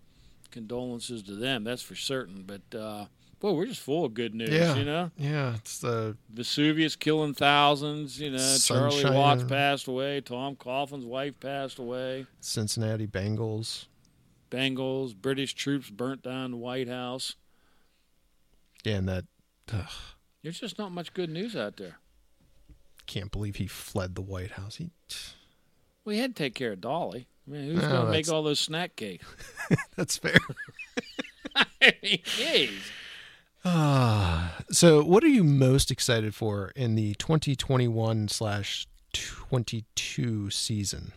[0.51, 1.65] condolences to them.
[1.65, 2.45] That's for certain.
[2.47, 3.07] But uh,
[3.45, 4.49] boy, we're just full of good news.
[4.49, 4.75] Yeah.
[4.75, 8.19] You know, Yeah, it's the Vesuvius killing thousands.
[8.19, 10.23] You know, Charlie Watts passed away.
[10.23, 12.25] Tom Coughlin's wife passed away.
[12.41, 13.85] Cincinnati Bengals.
[14.51, 17.37] Bengals, British troops burnt down the White House.
[18.83, 19.25] Yeah, and that
[19.71, 19.91] ugh,
[20.43, 21.99] There's just not much good news out there.
[23.07, 24.77] Can't believe he fled the White House.
[24.77, 24.91] He,
[26.07, 27.27] We had to take care of Dolly.
[27.47, 29.27] I mean, who's No, going to make all those snack cakes?
[29.97, 30.39] that's fair.
[31.83, 32.71] Jeez.
[32.71, 33.04] Ah,
[34.71, 41.13] so what are you most excited for in the 2021 slash 22 season?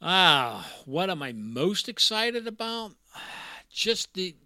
[0.00, 2.92] Ah, what am I most excited about?
[3.70, 4.36] Just the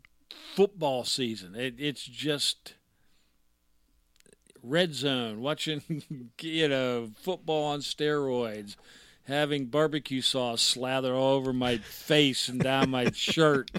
[0.54, 1.54] football season.
[1.54, 2.74] It, it's just
[4.62, 6.02] red zone, watching
[6.40, 8.76] you know football on steroids,
[9.26, 13.70] having barbecue sauce slather all over my face and down my shirt,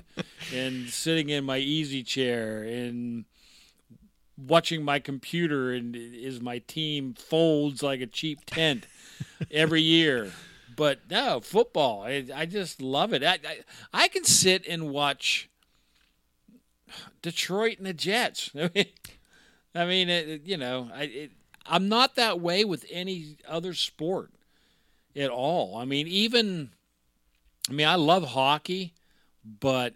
[0.54, 3.26] and sitting in my easy chair and
[4.38, 8.86] watching my computer and as my team folds like a cheap tent
[9.52, 10.32] every year.
[10.76, 12.04] But no, football.
[12.04, 13.24] I, I just love it.
[13.24, 13.60] I, I
[13.94, 15.50] I can sit and watch
[17.22, 18.52] Detroit and the Jets.
[18.56, 18.86] I mean,
[19.76, 21.32] I mean, it- you know, I it,
[21.66, 24.32] I'm not that way with any other sport
[25.16, 25.76] at all.
[25.78, 26.72] I mean, even
[27.70, 28.94] I mean, I love hockey,
[29.60, 29.94] but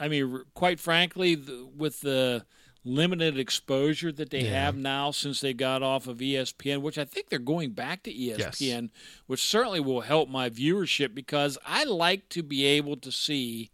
[0.00, 2.44] I mean, r- quite frankly, the, with the
[2.84, 4.64] limited exposure that they Yeah.
[4.64, 8.12] have now since they got off of ESPN, which I think they're going back to
[8.12, 8.90] ESPN,
[9.26, 13.70] which certainly will help my viewership because I like to be able to see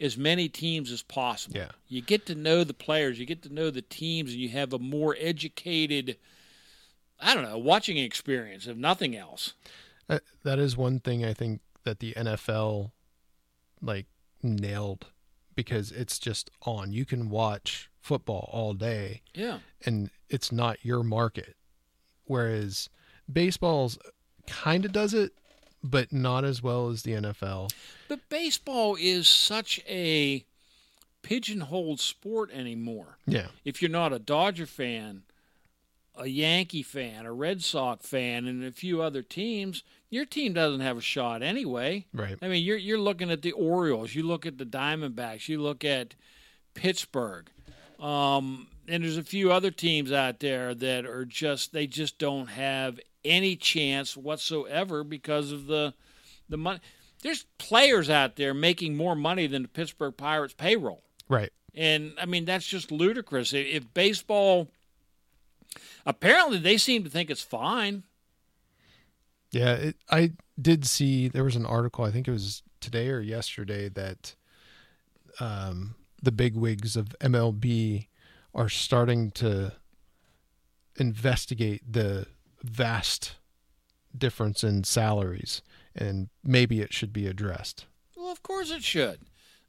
[0.00, 1.56] as many teams as possible.
[1.56, 1.70] Yeah.
[1.88, 4.72] You get to know the players, you get to know the teams, and you have
[4.72, 6.18] a more educated,
[7.20, 9.54] I don't know, watching experience, if nothing else.
[10.06, 12.92] That, that is one thing I think that the NFL
[13.82, 14.06] like
[14.42, 15.06] nailed
[15.54, 16.92] because it's just on.
[16.92, 19.58] You can watch football all day Yeah.
[19.84, 21.56] and it's not your market.
[22.24, 22.88] Whereas
[23.30, 23.98] baseball's
[24.46, 25.32] kind of does it,
[25.82, 27.70] but not as well as the NFL.
[28.08, 30.44] But baseball is such a
[31.22, 33.18] pigeonholed sport anymore.
[33.26, 33.48] Yeah.
[33.64, 35.22] If you're not a Dodger fan,
[36.18, 40.80] a Yankee fan, a Red Sox fan, and a few other teams, your team doesn't
[40.80, 42.06] have a shot anyway.
[42.12, 42.36] Right.
[42.42, 45.84] I mean, you're you're looking at the Orioles, you look at the Diamondbacks, you look
[45.84, 46.14] at
[46.74, 47.48] Pittsburgh,
[48.00, 52.48] um, and there's a few other teams out there that are just they just don't
[52.48, 55.94] have any chance whatsoever because of the
[56.48, 56.80] the money.
[57.22, 61.02] There's players out there making more money than the Pittsburgh Pirates payroll.
[61.28, 61.50] Right.
[61.74, 63.52] And I mean, that's just ludicrous.
[63.52, 64.68] If, if baseball,
[66.06, 68.04] apparently they seem to think it's fine.
[69.50, 73.20] Yeah, it, I did see there was an article, I think it was today or
[73.20, 74.34] yesterday, that
[75.40, 78.08] um, the bigwigs of MLB
[78.54, 79.72] are starting to
[80.96, 82.26] investigate the
[82.62, 83.36] vast
[84.16, 85.62] difference in salaries,
[85.94, 87.86] and maybe it should be addressed.
[88.16, 89.20] Well, of course it should.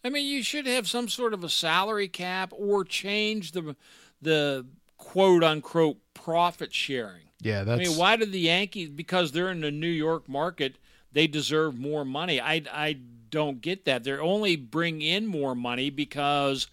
[0.03, 3.75] I mean, you should have some sort of a salary cap or change the
[4.21, 4.65] the
[4.99, 7.23] quote unquote profit sharing.
[7.41, 8.89] Yeah, I that's mean, why do the Yankees?
[8.89, 10.75] Because they're in the New York market,
[11.11, 12.39] they deserve more money.
[12.39, 12.97] I I
[13.31, 14.03] don't get that.
[14.03, 16.67] They only bring in more money because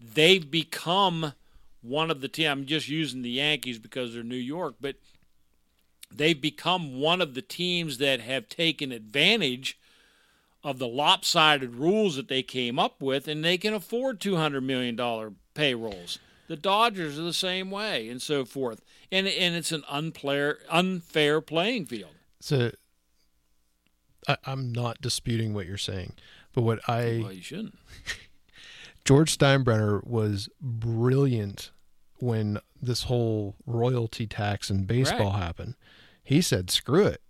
[0.00, 1.34] they've become
[1.82, 2.50] one of the team.
[2.50, 4.96] I'm just using the Yankees because they're New York, but
[6.14, 9.78] they've become one of the teams that have taken advantage
[10.62, 14.62] of the lopsided rules that they came up with, and they can afford two hundred
[14.62, 16.18] million dollar payrolls.
[16.50, 18.80] The Dodgers are the same way, and so forth.
[19.12, 22.10] And and it's an unfair unfair playing field.
[22.40, 22.72] so.
[24.26, 26.14] I, I'm not disputing what you're saying,
[26.52, 27.78] but what I Well, you shouldn't.
[29.04, 31.70] George Steinbrenner was brilliant
[32.16, 35.38] when this whole royalty tax in baseball Right.
[35.42, 35.76] happened.
[36.24, 37.22] He said, "Screw it.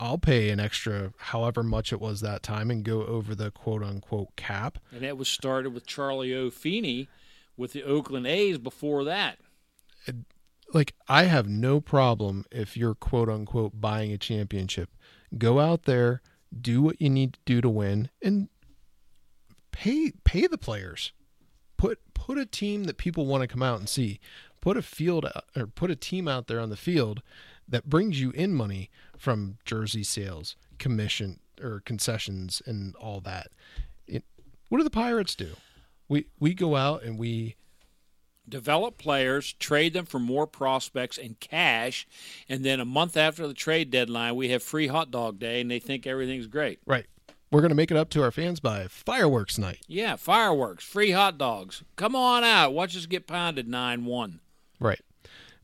[0.00, 3.84] I'll pay an extra however much it was that time and go over the quote
[3.84, 6.50] unquote cap." And that was started with Charlie O.
[6.50, 7.08] Finley
[7.56, 9.38] with the Oakland A's before that.
[10.72, 14.90] Like I have no problem if you're quote unquote buying a championship.
[15.36, 16.22] Go out there,
[16.58, 18.48] do what you need to do to win and
[19.70, 21.12] pay pay the players.
[21.76, 24.20] Put put a team that people want to come out and see.
[24.60, 27.22] Put a field or put a team out there on the field
[27.68, 33.48] that brings you in money from jersey sales, commission or concessions and all that.
[34.06, 34.24] It,
[34.68, 35.50] what do the Pirates do?
[36.08, 37.56] We we go out and we
[38.48, 42.06] develop players, trade them for more prospects and cash,
[42.48, 45.70] and then a month after the trade deadline, we have free hot dog day, and
[45.70, 46.80] they think everything's great.
[46.86, 47.06] right.
[47.50, 49.80] We're going to make it up to our fans by fireworks night.
[49.86, 51.82] Yeah, fireworks, free hot dogs.
[51.96, 54.40] Come on out, watch us get pounded nine one.
[54.80, 55.02] Right.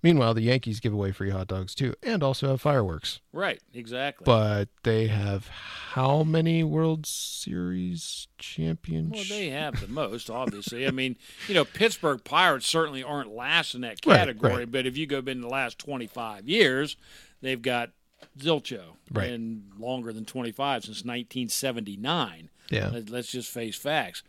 [0.03, 3.21] Meanwhile, the Yankees give away free hot dogs too, and also have fireworks.
[3.33, 4.25] Right, exactly.
[4.25, 9.31] But they have how many World Series championships?
[9.31, 10.87] well, they have the most, obviously.
[10.87, 11.17] I mean,
[11.49, 14.71] you know, Pittsburgh Pirates certainly aren't last in that category, right.
[14.71, 16.97] but if you go back in the last 25 years,
[17.41, 17.91] they've got
[18.39, 18.97] Zilcho.
[19.11, 19.31] Right.
[19.31, 22.51] And longer than 25 since 1979.
[22.71, 23.01] Yeah.
[23.09, 24.23] Let's just face facts.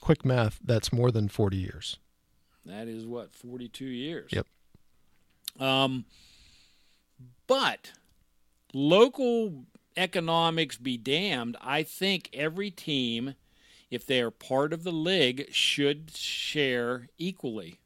[0.00, 1.98] Quick math, that's more than 40 years.
[2.64, 4.30] That is what 42 years.
[4.32, 4.46] Yep.
[5.60, 6.04] Um,
[7.46, 7.92] but
[8.72, 9.64] local
[9.96, 11.56] economics be damned.
[11.60, 13.34] I think every team,
[13.90, 17.78] if they are part of the league, should share equally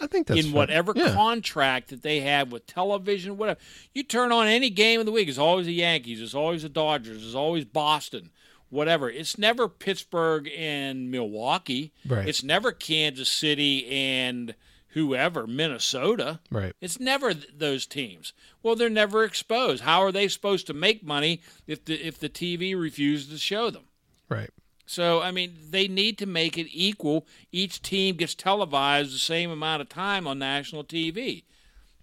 [0.00, 0.54] I think that's in fine.
[0.54, 1.14] whatever Yeah.
[1.14, 3.60] contract that they have with television, whatever.
[3.94, 6.68] You turn on any game of the week, it's always the Yankees, it's always the
[6.68, 8.30] Dodgers, it's always Boston,
[8.68, 9.08] whatever.
[9.08, 11.92] It's never Pittsburgh and Milwaukee.
[12.04, 12.26] Right.
[12.28, 14.54] It's never Kansas City and
[14.92, 16.40] whoever, Minnesota.
[16.50, 16.72] Right.
[16.80, 18.32] It's never th- those teams.
[18.62, 19.82] Well, they're never exposed.
[19.82, 23.70] How are they supposed to make money if the if the TV refuses to show
[23.70, 23.84] them?
[24.28, 24.50] Right.
[24.86, 27.26] So, I mean, they need to make it equal.
[27.50, 31.44] Each team gets televised the same amount of time on national TV,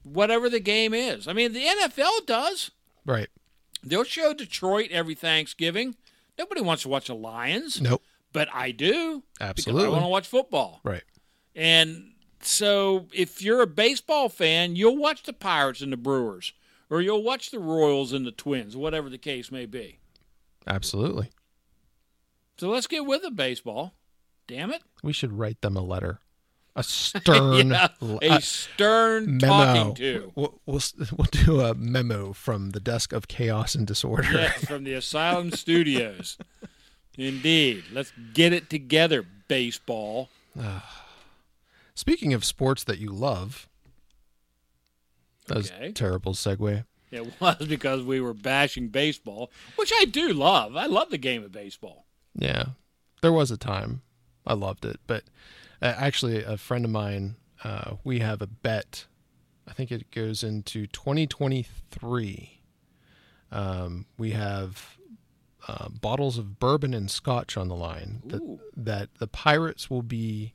[0.03, 1.27] whatever the game is.
[1.27, 2.71] I mean, the NFL does.
[3.05, 3.27] Right.
[3.83, 5.95] They'll show Detroit every Thanksgiving.
[6.37, 8.01] Nobody wants to watch the Lions, Nope.
[8.33, 9.23] but I do.
[9.39, 9.85] Absolutely.
[9.87, 10.79] I want to watch football.
[10.83, 11.03] Right.
[11.55, 16.53] And so, if you're a baseball fan, you'll watch the Pirates and the Brewers,
[16.89, 19.99] or you'll watch the Royals and the Twins, whatever the case may be.
[20.67, 21.29] Absolutely.
[22.57, 23.93] So let's get with the baseball.
[24.47, 24.81] Damn it.
[25.01, 26.19] We should write them a letter.
[26.75, 27.87] A stern yeah,
[28.21, 29.47] a stern memo.
[29.47, 30.31] talking to.
[30.35, 30.81] We'll, we'll
[31.17, 34.29] we'll do a memo from the desk of chaos and disorder.
[34.31, 36.37] Yes, from the Asylum Studios.
[37.17, 37.85] Indeed.
[37.91, 40.29] Let's get it together, baseball.
[41.99, 43.67] Speaking of sports that you love,
[45.47, 45.87] that was Okay.
[45.87, 46.85] a terrible segue.
[47.11, 50.77] It was because we were bashing baseball, which I do love.
[50.77, 52.05] I love the game of baseball.
[52.33, 52.67] Yeah,
[53.21, 54.01] there was a time
[54.47, 55.25] I loved it, but
[55.81, 57.35] uh, actually, a friend of mine,
[57.65, 59.05] uh, we have a bet.
[59.67, 62.61] I think it goes into 2023.
[63.51, 64.95] Um, we have
[65.67, 68.21] uh, bottles of bourbon and scotch on the line.
[68.27, 68.61] That, Ooh.
[68.77, 70.53] that the Pirates will be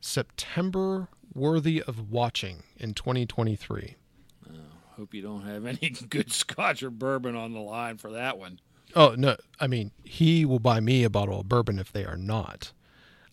[0.00, 3.96] September worthy of watching in 2023.
[4.96, 8.58] Hope you don't have any good scotch or bourbon on the line for that one.
[8.96, 9.36] Oh no!
[9.60, 12.72] I mean, he will buy me a bottle of bourbon if they are not.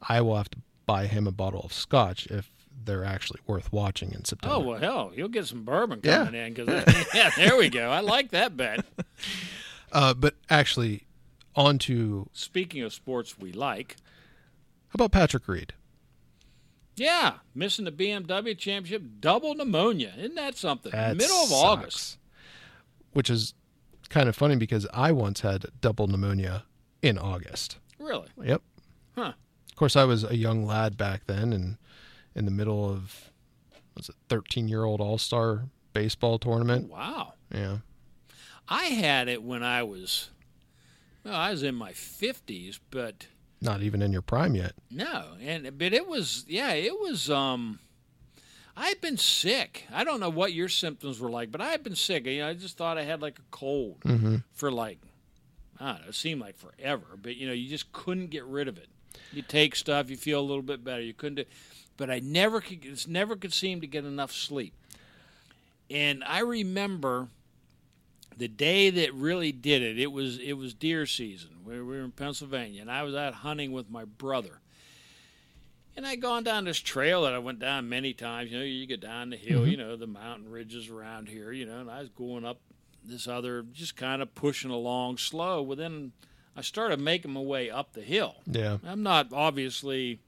[0.07, 2.51] I will have to buy him a bottle of scotch if
[2.83, 4.55] they're actually worth watching in September.
[4.57, 6.25] Oh well, hell, you'll get some bourbon Yeah.
[6.25, 7.89] coming in because yeah, there we go.
[7.89, 8.85] I like that bet.
[9.91, 11.05] Uh, but actually,
[11.55, 13.95] on to Speaking of sports we like,
[14.89, 15.71] how about Patrick Reed?
[16.95, 20.13] Yeah, missing the BMW championship, double pneumonia.
[20.17, 20.91] Isn't that something?
[20.91, 21.61] That Middle of sucks.
[21.63, 22.17] August.
[23.13, 23.53] which is
[24.09, 26.63] kind of funny because I once had double pneumonia
[27.01, 27.77] in August.
[27.99, 28.27] Really?
[28.43, 28.61] Yep.
[29.15, 29.33] Huh.
[29.69, 31.77] Of course, I was a young lad back then, and
[32.35, 33.31] in the middle of
[33.95, 36.89] was it thirteen year old All Star baseball tournament.
[36.91, 37.33] Oh, wow.
[37.53, 37.77] Yeah.
[38.67, 40.29] I had it when I was,
[41.23, 43.27] well, I was in my fifties, but
[43.61, 44.73] Not even in your prime yet.
[44.91, 47.29] no, and but it was, yeah, it was.
[47.29, 47.79] Um,
[48.77, 49.85] I had been sick.
[49.91, 52.25] I don't know what your symptoms were like, but I had been sick.
[52.25, 54.37] You know, I just thought I had like a cold Mm-hmm.
[54.51, 54.99] for like,
[55.79, 57.05] I don't know, it seemed like forever.
[57.21, 58.87] But you know, you just couldn't get rid of it.
[59.31, 61.01] You take stuff, you feel a little bit better.
[61.01, 61.45] You couldn't, do,
[61.97, 64.73] but I never could, never could seem to get enough sleep.
[65.89, 67.29] And I remember
[68.37, 69.97] the day that really did it.
[69.97, 71.51] It was it was deer season.
[71.65, 74.61] We were in Pennsylvania, and I was out hunting with my brother.
[75.97, 78.51] And I'd gone down this trail that I went down many times.
[78.51, 79.71] You know, you get down the hill, mm-hmm.
[79.71, 82.59] you know, the mountain ridges around here, you know, and I was going up
[83.03, 85.61] this other, just kind of pushing along slow.
[85.61, 86.11] Well, then
[86.55, 88.35] I started making my way up the hill.
[88.45, 88.77] Yeah.
[88.85, 90.19] I'm not obviously,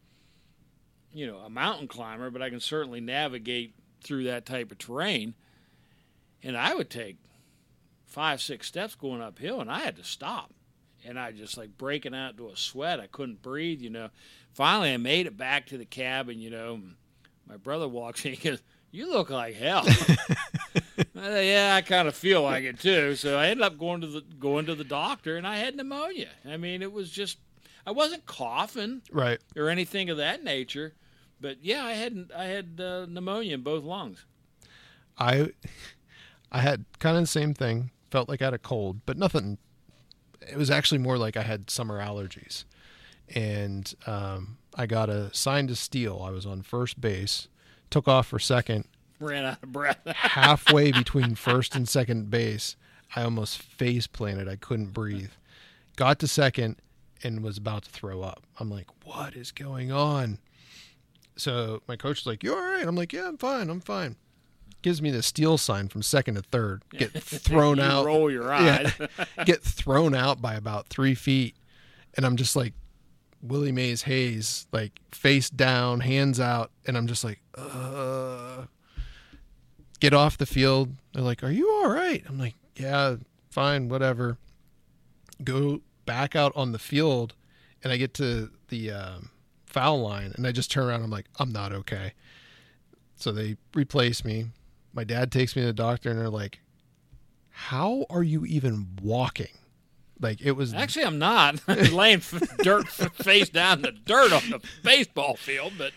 [1.13, 5.33] you know, a mountain climber, but I can certainly navigate through that type of terrain.
[6.43, 7.17] And I would take
[8.05, 10.51] five, six steps going uphill, and I had to stop.
[11.07, 12.99] And I just like breaking out into a sweat.
[12.99, 14.09] I couldn't breathe, you know.
[14.53, 16.81] Finally, I made it back to the cabin, you know.
[17.47, 19.83] My brother walks in, he goes, You look like hell.
[19.87, 23.15] I said, yeah, I kind of feel like it too.
[23.15, 26.29] So I ended up going to the going to the doctor, and I had pneumonia.
[26.45, 27.37] I mean, it was just
[27.85, 29.39] I wasn't coughing Right.
[29.55, 30.93] or anything of that nature,
[31.39, 34.25] but yeah, I had I had uh, pneumonia in both lungs.
[35.17, 35.51] I
[36.51, 37.91] I had kind of the same thing.
[38.11, 39.57] Felt like I had a cold, but nothing.
[40.49, 42.63] It was actually more like I had summer allergies,
[43.33, 46.21] and um, I got assigned to steal.
[46.25, 47.47] I was on first base,
[47.89, 48.85] took off for second.
[49.19, 49.99] Ran out of breath.
[50.05, 52.75] Halfway between first and second base,
[53.15, 54.47] I almost face planted.
[54.47, 55.31] I couldn't breathe.
[55.95, 56.77] Got to second
[57.23, 58.43] and was about to throw up.
[58.59, 60.37] I'm like, what is going on?
[61.35, 62.85] So my coach is like, You all right?
[62.85, 63.69] I'm like, Yeah, I'm fine.
[63.69, 64.15] I'm fine.
[64.88, 66.81] Gives me the steal sign from second to third.
[66.91, 68.05] Get thrown out.
[68.05, 68.93] roll your eyes.
[68.97, 69.25] Yeah.
[69.43, 71.57] Get thrown out by about three feet.
[72.15, 72.71] And I'm just like
[73.41, 76.71] Willie Mays Hayes, like face down, hands out.
[76.85, 78.63] And I'm just like, uh
[79.99, 80.93] get off the field.
[81.11, 82.23] They're like, Are you all right?
[82.29, 83.17] I'm like, Yeah,
[83.49, 84.38] fine, whatever.
[85.43, 87.33] Go back out on the field
[87.83, 89.31] and I get to the um,
[89.65, 91.03] foul line and I just turn around.
[91.03, 92.13] I'm like, I'm not okay.
[93.17, 94.45] So they replace me.
[94.97, 96.59] My dad takes me to the doctor and they're like,
[97.51, 99.55] How are you even walking?
[100.19, 102.23] Like it was Actually, I'm not laying
[102.63, 105.91] dirt face down in the dirt on the baseball field, but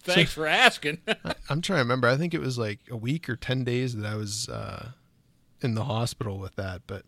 [0.00, 0.98] thanks for asking.
[1.48, 2.08] I'm trying to remember.
[2.08, 4.88] I think it was like a week or 10 days that I was uh,
[5.60, 6.82] in the hospital with that.
[6.88, 7.04] But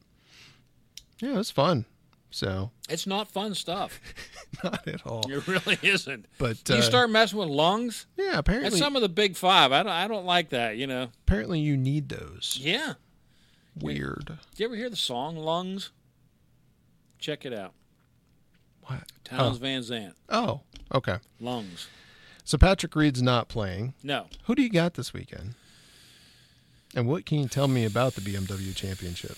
[1.18, 1.84] yeah, it was fun.
[2.30, 4.00] So it's not fun stuff.
[4.64, 5.30] not at all.
[5.30, 6.26] It really isn't.
[6.38, 8.06] But you uh, start messing with lungs.
[8.16, 9.72] yeah, That's apparently some of the big five.
[9.72, 9.92] I don't.
[9.92, 10.76] I don't like that.
[10.76, 11.08] You know.
[11.26, 12.58] apparently you need those.
[12.60, 12.94] Yeah.
[13.78, 14.26] Weird.
[14.26, 15.90] Did you ever hear the song "Lungs"?
[17.18, 17.72] Check it out.
[18.82, 19.10] What?
[19.24, 20.14] Townes Van Zandt.
[20.28, 20.60] Oh,
[20.94, 21.16] okay.
[21.40, 21.88] Lungs.
[22.44, 23.94] So Patrick Reed's not playing.
[24.02, 24.26] No.
[24.44, 25.54] Who do you got this weekend?
[26.94, 29.36] And what can you tell me about the BMW Championship?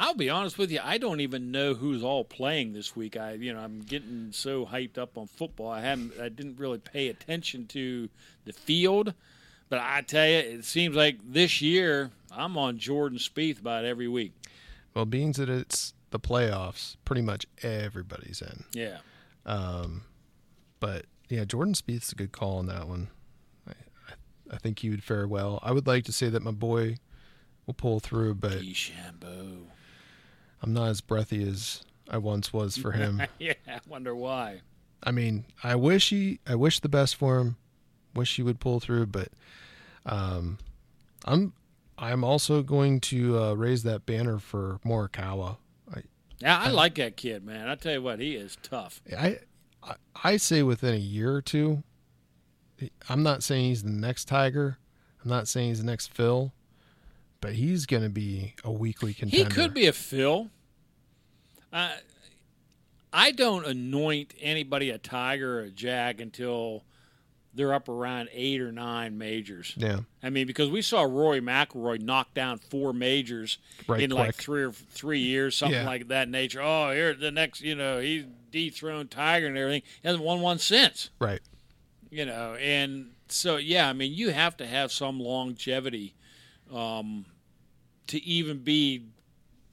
[0.00, 0.78] I'll be honest with you.
[0.82, 3.16] I don't even know who's all playing this week.
[3.16, 5.68] I, you know, I'm getting so hyped up on football.
[5.68, 6.12] I haven't.
[6.20, 8.08] I didn't really pay attention to
[8.44, 9.12] the field.
[9.68, 14.06] But I tell you, it seems like this year I'm on Jordan Spieth about every
[14.06, 14.32] week.
[14.94, 18.64] Well, being that it's the playoffs, pretty much everybody's in.
[18.72, 18.98] Yeah.
[19.44, 20.02] Um,
[20.78, 23.08] but yeah, Jordan Spieth's a good call on that one.
[23.66, 25.58] I, I, I think he would fare well.
[25.60, 26.98] I would like to say that my boy
[27.66, 29.64] will pull through, but DeChambeau.
[30.62, 33.22] I'm not as breathy as I once was for him.
[33.38, 33.54] yeah.
[33.66, 34.62] I wonder why.
[35.02, 37.56] I mean, I wish he, I wish the best for him.
[38.14, 39.28] Wish he would pull through, but
[40.04, 40.58] um,
[41.24, 41.52] I'm,
[41.96, 45.58] I'm also going to uh, raise that banner for Morikawa.
[45.94, 46.02] I,
[46.40, 47.68] Yeah, I like that kid, man.
[47.68, 49.00] I tell you what, he is tough.
[49.16, 49.38] I,
[49.82, 49.94] I,
[50.24, 51.82] I say within a year or two.
[53.08, 54.78] I'm not saying he's the next Tiger.
[55.22, 56.52] I'm not saying he's the next Phil,
[57.40, 59.44] but he's going to be a weekly contender.
[59.44, 60.48] He could be a Phil.
[61.72, 61.90] Uh,
[63.12, 66.84] I don't anoint anybody a Tiger or a Jack until
[67.54, 69.72] they're up around eight or nine majors.
[69.76, 74.34] Yeah, I mean, because we saw Rory McIlroy knock down four majors Right in like
[74.34, 75.86] three or three years, something Yeah.
[75.86, 76.60] like that nature.
[76.62, 79.82] Oh, here the next, you know, he dethroned Tiger and everything.
[80.02, 81.40] He hasn't won one since right.
[82.10, 86.14] you know and so yeah i mean you have to have some longevity
[86.74, 87.24] um,
[88.08, 89.04] to even be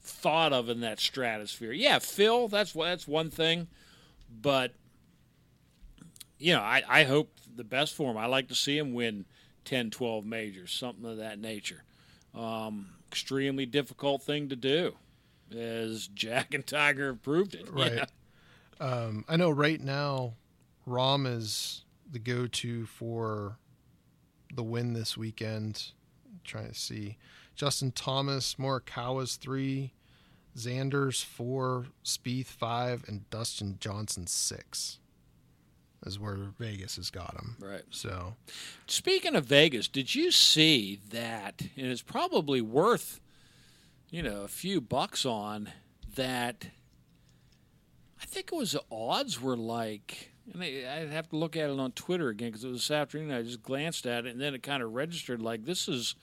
[0.02, 3.66] thought of in that stratosphere yeah phil that's that's one thing
[4.40, 4.72] but
[6.38, 9.24] you know I, I hope the best for him i like to see him win
[9.64, 11.82] 10 12 majors something of that nature
[12.34, 14.94] um, extremely difficult thing to do
[15.56, 17.94] as jack and tiger have proved it Right.
[17.94, 18.04] Yeah.
[18.78, 20.34] Um, I know right now,
[20.86, 23.56] Rahm is the go-to for
[24.54, 25.92] the win this weekend.
[26.46, 27.18] Trying to see,
[27.54, 29.92] Justin Thomas, Morikawa's three,
[30.56, 34.98] Xander's four, Spieth five, and Dustin Johnson six.
[36.04, 37.56] Is where Vegas has got him.
[37.58, 38.34] right So
[38.86, 41.62] Speaking of Vegas, did you see that?
[41.76, 43.20] And it's probably worth,
[44.10, 45.70] you know, a few bucks on
[46.14, 46.66] that.
[48.22, 50.66] I think it was the odds were like, and I,
[51.00, 53.32] I'd have to look at it on Twitter again because it was this afternoon.
[53.32, 56.14] I just glanced at it and then it kind of registered like this is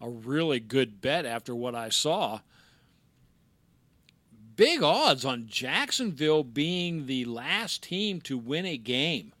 [0.00, 2.40] a really good bet after what I saw.
[4.56, 9.32] Big odds on Jacksonville being the last team to win a game.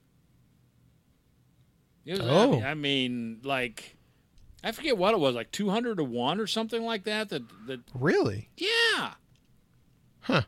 [2.06, 2.50] Was, I Oh.
[2.52, 3.96] mean- I mean, like,
[4.64, 7.28] I forget what it was, like two hundred to one or something like that.
[7.28, 9.14] That that really, yeah,
[10.22, 10.42] Huh.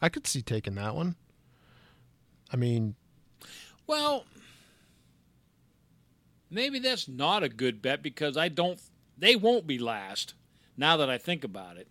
[0.00, 1.16] I could see taking that one.
[2.50, 2.96] I mean,
[3.86, 4.26] Well,
[6.50, 8.80] maybe that's not a good bet because I don't.
[9.16, 10.34] They won't be last.
[10.76, 11.88] Now that I think about it,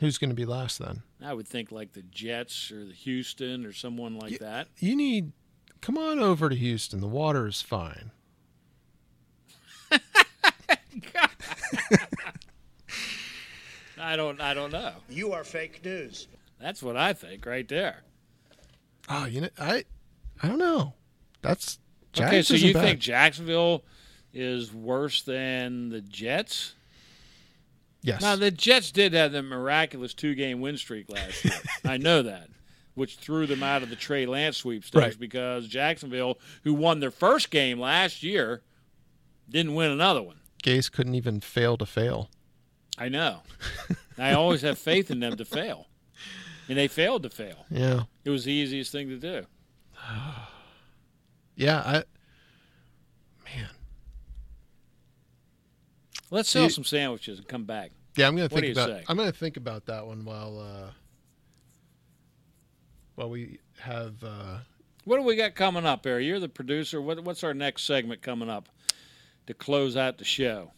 [0.00, 1.02] who's going to be last then?
[1.22, 4.68] I would think like the Jets or the Houston or someone like that.
[4.78, 5.32] You need
[5.80, 7.00] come on over to Houston.
[7.00, 8.10] The water is fine.
[13.98, 14.40] I don't.
[14.40, 14.92] I don't know.
[15.08, 16.26] You are fake news.
[16.60, 18.02] That's what I think right there.
[19.08, 19.84] Oh, you know, I,
[20.42, 20.94] I don't know.
[21.42, 21.78] That's
[22.18, 22.82] Okay, so isn't you bad.
[22.84, 23.84] think Jacksonville
[24.32, 26.74] is worse than the Jets?
[28.02, 28.20] Yes.
[28.20, 31.54] Now the Jets did have the miraculous two-game win streak last year.
[31.84, 32.48] I know that,
[32.94, 35.18] which threw them out of the Trey Lance sweepstakes Right.
[35.18, 38.62] because Jacksonville, who won their first game last year,
[39.48, 40.36] didn't win another one.
[40.64, 42.28] Gase couldn't even fail to fail.
[42.98, 43.42] I know.
[44.18, 45.86] I always have faith in them to fail,
[46.68, 47.66] and they failed to fail.
[47.70, 48.04] Yeah.
[48.24, 49.46] It was the easiest thing to do.
[51.54, 51.80] Yeah.
[51.84, 51.92] I.
[53.44, 53.68] Man.
[56.32, 57.92] Let's sell You- some sandwiches and come back.
[58.16, 58.88] Yeah, I'm gonna What think do you about.
[59.00, 59.04] say?
[59.08, 60.58] I'm gonna think about that one while.
[60.58, 60.90] uh
[63.14, 64.22] While we have.
[64.24, 64.58] uh
[65.04, 66.26] What do we got coming up, Barry?
[66.26, 67.00] You're the producer.
[67.00, 68.68] What, what's our next segment coming up
[69.46, 70.72] to close out the show?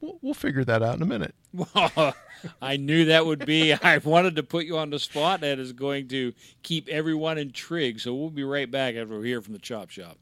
[0.00, 1.34] We'll, we'll figure that out in a minute.
[1.52, 2.14] Well,
[2.62, 3.72] I knew that would be.
[3.82, 5.40] I wanted to put you on the spot.
[5.40, 8.00] That is going to keep everyone intrigued.
[8.00, 10.16] So we'll be right back after we hear from the Chop Shop.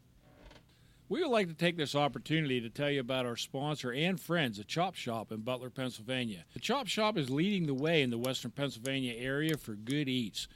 [1.11, 4.59] We would like to take this opportunity to tell you about our sponsor and friends,
[4.59, 6.45] the Chop Shop in Butler, Pennsylvania.
[6.53, 10.49] The Chop Shop is leading the way in the western Pennsylvania area for good eats.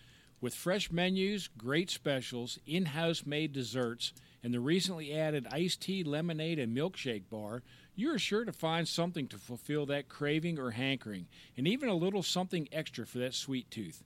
[0.43, 4.13] With fresh menus, great specials, in house made desserts,
[4.45, 7.63] and the recently added iced tea, lemonade, and milkshake bar,
[7.95, 12.23] you're sure to find something to fulfill that craving or hankering, and even a little
[12.23, 14.05] something extra for that sweet tooth.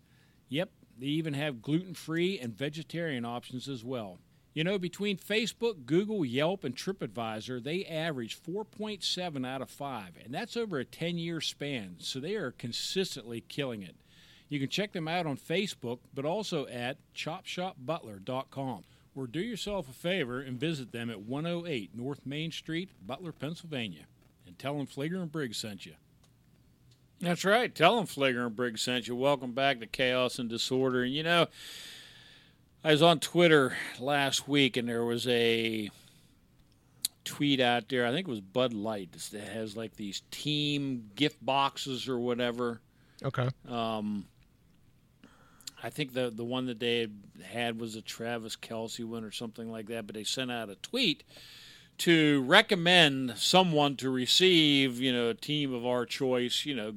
[0.48, 4.20] Yep, they even have gluten free and vegetarian options as well.
[4.56, 10.32] You know, between Facebook, Google, Yelp, and TripAdvisor, they average 4.7 out of 5, and
[10.32, 13.96] that's over a 10 year span, so they are consistently killing it.
[14.48, 18.84] You can check them out on Facebook, but also at chopshopbutler.com.
[19.14, 24.06] Or do yourself a favor and visit them at 108 North Main Street, Butler, Pennsylvania.
[24.46, 25.96] And tell them Fligger and Briggs sent you.
[27.20, 27.74] That's right.
[27.74, 29.16] Tell them Fligger and Briggs sent you.
[29.16, 31.02] Welcome back to Chaos and Disorder.
[31.02, 31.48] And you know,
[32.86, 35.90] I was on Twitter last week and there was a
[37.24, 38.06] tweet out there.
[38.06, 42.80] I think it was Bud Light that has like these team gift boxes or whatever.
[43.24, 43.48] Okay.
[43.68, 44.26] Um,
[45.82, 47.08] I think the the one that they
[47.42, 50.06] had was a Travis Kelce one or something like that.
[50.06, 51.24] But they sent out a tweet
[51.98, 56.94] to recommend someone to receive, you know, a team of our choice, you know,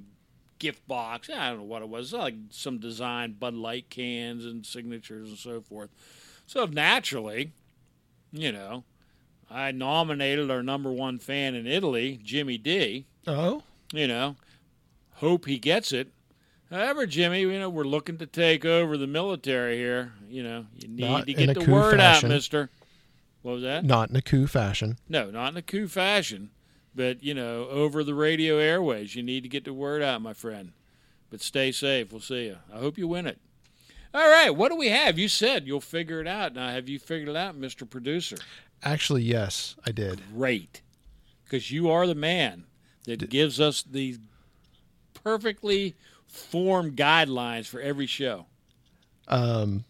[0.59, 1.29] gift box.
[1.29, 5.37] I don't know what it was, like some design Bud Light cans and signatures and
[5.37, 5.89] so forth.
[6.45, 7.51] So naturally,
[8.31, 8.83] you know,
[9.49, 13.63] I nominated our number one fan in Italy, Jimmy D Oh.
[13.93, 14.35] you know,
[15.15, 16.09] hope he gets it.
[16.69, 20.13] However, Jimmy, you know, we're looking to take over the military here.
[20.29, 22.31] You know, you need Not to get the word fashion.
[22.31, 22.69] out, mister.
[23.41, 23.83] What was that?
[23.85, 24.97] Not in a coup fashion.
[25.07, 26.51] No, not in a coup fashion,
[26.95, 29.15] but, you know, over the radio airways.
[29.15, 30.71] You need to get the word out, my friend.
[31.29, 32.11] But stay safe.
[32.11, 32.57] We'll see you.
[32.73, 33.37] I hope you win it.
[34.13, 35.19] All right, what do we have?
[35.19, 36.55] You said you'll figure it out.
[36.55, 37.87] Now, have you figured it out, Mr.
[37.87, 38.37] Producer?
[38.81, 40.21] Actually, yes, I did.
[40.33, 40.81] great
[41.43, 42.63] because you are the man
[43.05, 44.17] that gives us these
[45.13, 48.45] perfectly formed guidelines for every show.
[49.27, 49.83] Um,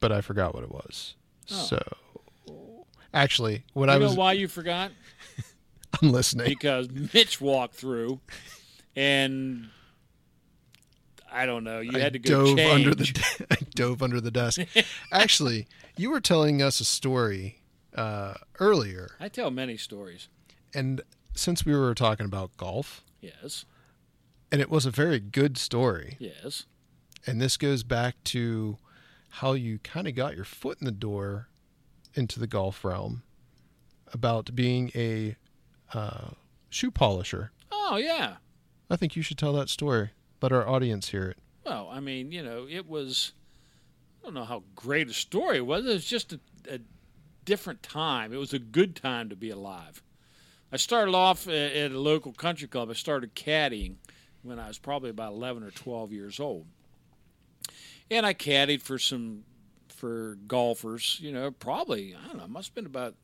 [0.00, 1.14] but I forgot what it was.
[1.50, 1.54] Oh.
[1.54, 2.84] So,
[3.14, 4.90] actually, what You I know was, why you forgot?
[6.02, 6.46] I'm listening.
[6.48, 8.20] Because Mitch walked through,
[8.96, 9.68] and
[11.30, 11.80] I don't know.
[11.80, 12.86] You I had to go dove change.
[12.86, 14.60] under the I dove under the desk.
[15.12, 15.66] Actually,
[15.96, 17.60] you were telling us a story
[17.94, 20.28] uh, earlier, I tell many stories.
[20.74, 21.00] and
[21.34, 23.64] since we were talking about golf, Yes,
[24.50, 26.64] and it was a very good story, yes.
[27.26, 28.76] and this goes back to
[29.36, 31.48] how you kind of got your foot in the door
[32.14, 33.22] into the golf realm
[34.12, 35.36] about being a
[35.94, 36.30] uh,
[36.70, 37.52] shoe polisher.
[37.70, 38.36] Oh yeah.
[38.90, 40.10] I think you should tell that story.
[40.40, 41.38] Let our audience hear it.
[41.64, 43.32] Well, I mean, you know, it was.
[44.20, 45.84] I don't know how great a story it was.
[45.84, 46.40] It was just a,
[46.70, 46.78] a
[47.44, 48.32] different time.
[48.32, 50.02] It was a good time to be alive.
[50.70, 52.88] I started off at, at a local country club.
[52.90, 53.96] I started caddying
[54.42, 56.66] when I was probably about 11 or 12 years old.
[58.10, 59.44] And I caddied for some
[59.88, 63.14] for golfers, you know, probably, I don't know, must have been about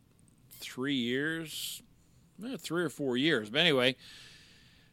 [0.61, 1.83] 3 years,
[2.45, 3.51] eh, 3 or 4 years.
[3.51, 3.97] But anyway,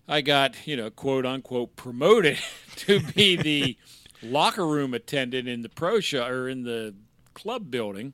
[0.08, 2.40] I got, you know, quote unquote promoted
[2.78, 3.78] to be the
[4.24, 6.96] locker room attendant in the pro show or in the
[7.34, 8.14] club building.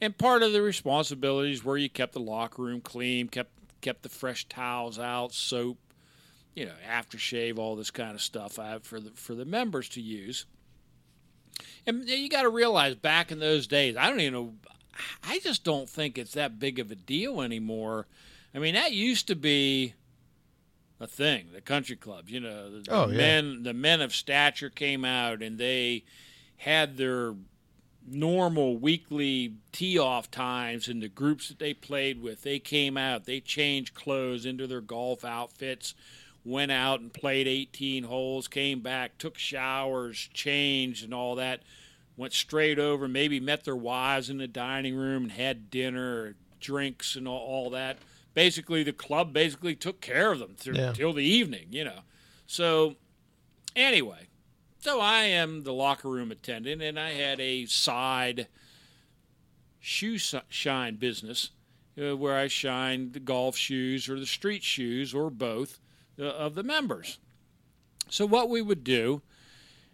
[0.00, 4.08] And part of the responsibilities were you kept the locker room clean, kept kept the
[4.08, 5.78] fresh towels out, soap,
[6.54, 10.00] you know, aftershave, all this kind of stuff out for the for the members to
[10.00, 10.46] use.
[11.86, 14.54] And you got to realize back in those days, I don't even know
[15.22, 18.06] I just don't think it's that big of a deal anymore.
[18.58, 19.94] I mean, that used to be
[20.98, 21.46] a thing.
[21.52, 23.16] The country clubs, you know, the, the Oh, yeah.
[23.16, 26.02] men, the men of stature came out and they
[26.56, 27.36] had their
[28.04, 33.26] normal weekly tee off times and the groups that they played with, they came out,
[33.26, 35.94] they changed clothes into their golf outfits,
[36.44, 41.62] went out and played 18 holes, came back, took showers, changed, and all that.
[42.16, 47.14] Went straight over, maybe met their wives in the dining room and had dinner, drinks,
[47.14, 47.98] and all, all that.
[48.34, 50.92] Basically, the club basically took care of them through, Yeah.
[50.92, 52.00] till the evening, you know.
[52.46, 52.96] So,
[53.74, 54.28] anyway,
[54.80, 58.46] so I am the locker room attendant, and I had a side
[59.80, 60.18] shoe
[60.48, 61.50] shine business
[62.00, 65.80] uh, where I shined the golf shoes or the street shoes or both
[66.18, 67.18] uh, of the members.
[68.08, 69.22] So what we would do,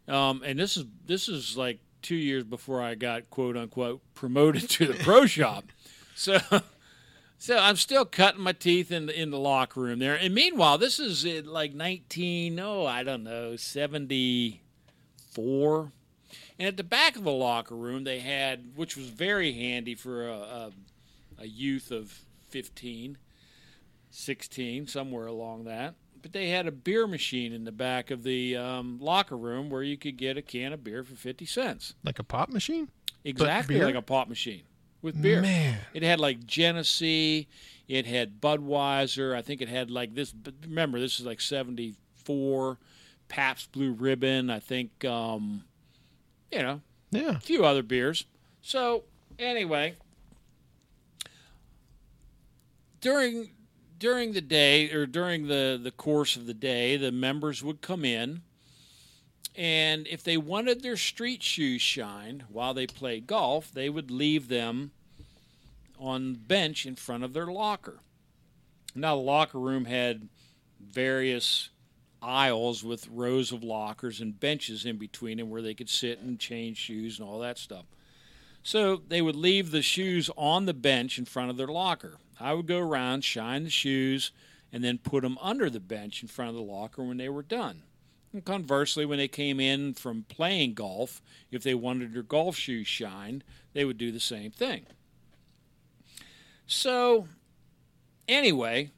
[0.06, 4.68] um, and this is this is like two years before I got quote unquote promoted
[4.70, 5.64] to the pro shop.
[6.14, 6.38] So.
[7.44, 10.78] So I'm still cutting my teeth in the in the locker room there, and meanwhile,
[10.78, 15.92] this is like 19, oh, I don't know, 74.
[16.58, 20.26] And at the back of the locker room, they had, which was very handy for
[20.26, 20.70] a, a,
[21.40, 22.18] a youth of
[22.48, 23.18] 15,
[24.08, 25.96] 16, somewhere along that.
[26.22, 29.82] But they had a beer machine in the back of the um, locker room where
[29.82, 31.92] you could get a can of beer for 50 cents.
[32.04, 32.88] Like a pop machine?
[33.22, 34.62] Exactly like a pop machine
[35.04, 35.40] with beer.
[35.40, 35.78] Man.
[35.92, 37.46] It had like Genesee,
[37.86, 39.36] it had Budweiser.
[39.36, 40.32] I think it had like this.
[40.32, 42.78] But remember, this is like '74.
[43.28, 44.50] Pabst Blue Ribbon.
[44.50, 45.64] I think, um,
[46.52, 46.80] you know,
[47.10, 47.36] Yeah.
[47.36, 48.24] a few other beers.
[48.62, 49.04] So
[49.38, 49.94] anyway,
[53.00, 53.50] during
[53.98, 58.04] during the day or during the the course of the day, the members would come
[58.04, 58.42] in,
[59.54, 64.48] and if they wanted their street shoes shined while they played golf, they would leave
[64.48, 64.90] them
[65.98, 68.00] on the bench in front of their locker.
[68.94, 70.28] Now the locker room had
[70.80, 71.70] various
[72.20, 76.38] aisles with rows of lockers and benches in between them where they could sit and
[76.38, 77.84] change shoes and all that stuff.
[78.62, 82.16] So they would leave the shoes on the bench in front of their locker.
[82.40, 84.32] I would go around, shine the shoes,
[84.72, 87.42] and then put them under the bench in front of the locker when they were
[87.42, 87.82] done.
[88.34, 91.22] And conversely, when they came in from playing golf,
[91.52, 94.86] if they wanted their golf shoes shined, they would do the same thing.
[96.66, 97.28] So,
[98.26, 98.90] anyway,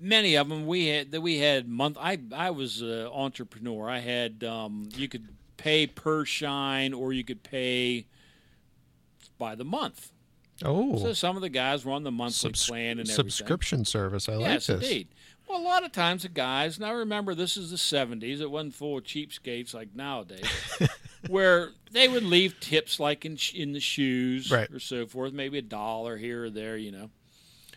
[0.00, 1.98] many of them we had that we had month.
[2.00, 3.90] I I was an entrepreneur.
[3.90, 5.28] I had um, you could
[5.58, 8.06] pay per shine or you could pay
[9.36, 10.10] by the month.
[10.64, 10.98] Oh.
[10.98, 13.14] So some of the guys were on the monthly Subs- plan and everything.
[13.30, 14.28] subscription service.
[14.28, 14.82] I like yes, this.
[14.82, 15.08] indeed.
[15.48, 18.74] Well, a lot of times the guys, Now remember this is the 70s, it wasn't
[18.74, 20.46] full of cheapskates like nowadays,
[21.28, 24.70] where they would leave tips like in, in the shoes Right.
[24.70, 27.10] or so forth, maybe a dollar here or there, you know.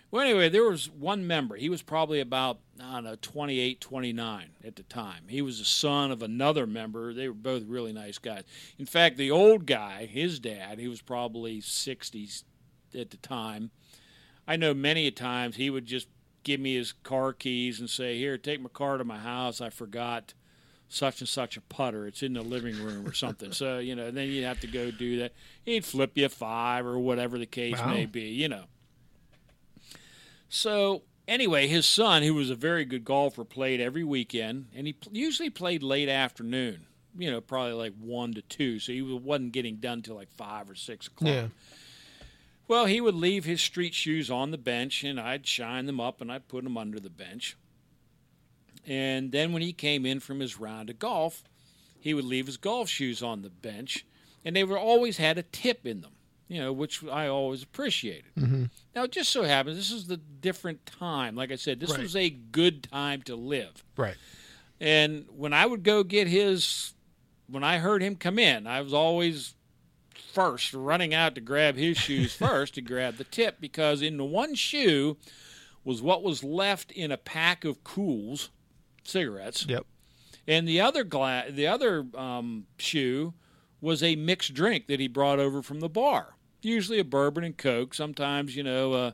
[0.10, 1.58] Well, anyway, there was one member.
[1.58, 5.24] He was probably about, I don't know, 28, 29 at the time.
[5.28, 7.14] He was the son of another member.
[7.14, 8.44] They were both really nice guys.
[8.80, 12.44] In fact, the old guy, his dad, he was probably 60s
[12.96, 13.72] at the time.
[14.48, 16.08] I know many a times he would just
[16.44, 19.60] give me his car keys and say, "Here, take my car to my house.
[19.60, 20.34] I forgot
[20.90, 22.08] such and such a putter.
[22.08, 24.90] It's in the living room or something." so you know, then you'd have to go
[24.92, 25.34] do that.
[25.66, 27.90] He'd flip you a five or whatever the case Wow.
[27.90, 28.30] may be.
[28.30, 28.64] You know.
[30.50, 34.96] So anyway, his son, who was a very good golfer, played every weekend, and he
[35.12, 36.86] usually played late afternoon.
[37.18, 38.80] You know, probably like one to two.
[38.80, 41.30] So he wasn't getting done till like five or six o'clock.
[41.34, 41.48] Yeah.
[42.68, 46.20] Well, he would leave his street shoes on the bench, and I'd shine them up
[46.22, 47.56] and I'd put them under the bench.
[48.86, 51.44] And then when he came in from his round of golf,
[52.00, 54.06] he would leave his golf shoes on the bench,
[54.46, 56.14] and they were always had a tip in them,
[56.48, 58.32] you know, which I always appreciated.
[58.38, 58.66] Mm-hmm.
[58.96, 61.36] Now, it just so happens this is the different time.
[61.36, 62.02] Like I said, this Right.
[62.02, 63.84] was a good time to live.
[63.98, 64.16] Right.
[64.80, 66.94] And when I would go get his,
[67.50, 69.54] when I heard him come in, I was always
[70.38, 74.24] first running out to grab his shoes first to grab the tip because in the
[74.24, 75.18] one shoe
[75.84, 78.50] was what was left in a pack of Kools
[79.04, 79.86] cigarettes, Yep.
[80.48, 83.34] and the other gla- the other um, shoe
[83.82, 86.36] was a mixed drink that he brought over from the bar.
[86.62, 89.12] Usually a bourbon and coke, sometimes you know uh,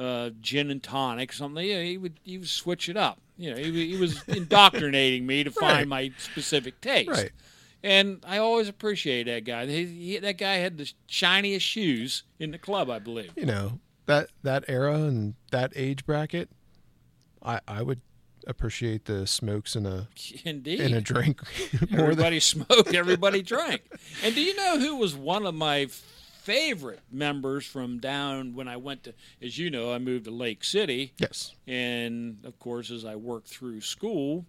[0.00, 1.68] uh, gin and tonic, something.
[1.68, 3.18] Know, he would he would switch it up.
[3.36, 5.60] You know, he, he was indoctrinating me to Right.
[5.60, 7.10] find my specific taste.
[7.10, 7.30] Right.
[7.82, 9.66] And I always appreciate that guy.
[9.66, 13.32] He, he, that guy had the shiniest shoes in the club, I believe.
[13.36, 16.48] You know that that era and that age bracket,
[17.42, 18.00] I I would
[18.46, 20.08] appreciate the smokes in a
[20.44, 20.80] Indeed.
[20.80, 21.40] in a drink
[21.72, 23.82] more than Everybody smoked, everybody drank.
[24.24, 25.86] And do you know who was one of my
[26.42, 30.62] favorite members from down when I went to, as you know, I moved to Lake
[30.62, 31.12] City.
[31.18, 31.54] yes.
[31.66, 34.44] And of course, as I worked through school,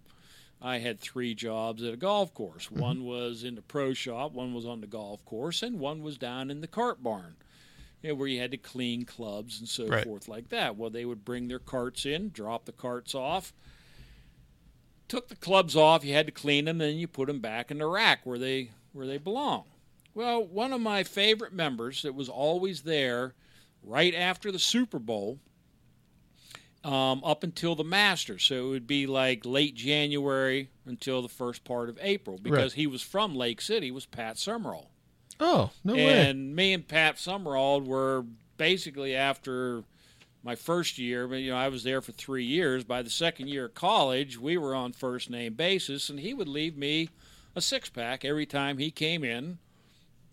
[0.60, 2.66] I had three jobs at a golf course.
[2.66, 2.80] Mm-hmm.
[2.80, 6.18] One was in the pro shop, one was on the golf course, and one was
[6.18, 7.36] down in the cart barn,
[8.02, 10.04] you know, where you had to clean clubs and so Right.
[10.04, 10.76] forth like that.
[10.76, 13.52] Well, they would bring their carts in, drop the carts off,
[15.06, 16.04] took the clubs off.
[16.04, 18.38] You had to clean them, and then you put them back in the rack where
[18.38, 19.64] they where they belong.
[20.14, 23.34] Well, one of my favorite members that was always there
[23.84, 25.38] right after the Super Bowl
[26.84, 28.44] um, up until the Masters.
[28.44, 32.86] So it would be like late January until the first part of April because he
[32.86, 34.90] was from Lake City, was Pat Summerall.
[35.40, 36.28] Oh, no way.
[36.28, 38.24] and me and Pat Summerall were
[38.56, 39.84] basically after
[40.42, 42.84] my first year, but, you know, I was there for three years.
[42.84, 46.48] By the second year of college, we were on first name basis, and he would
[46.48, 47.10] leave me
[47.54, 49.58] a six pack every time he came in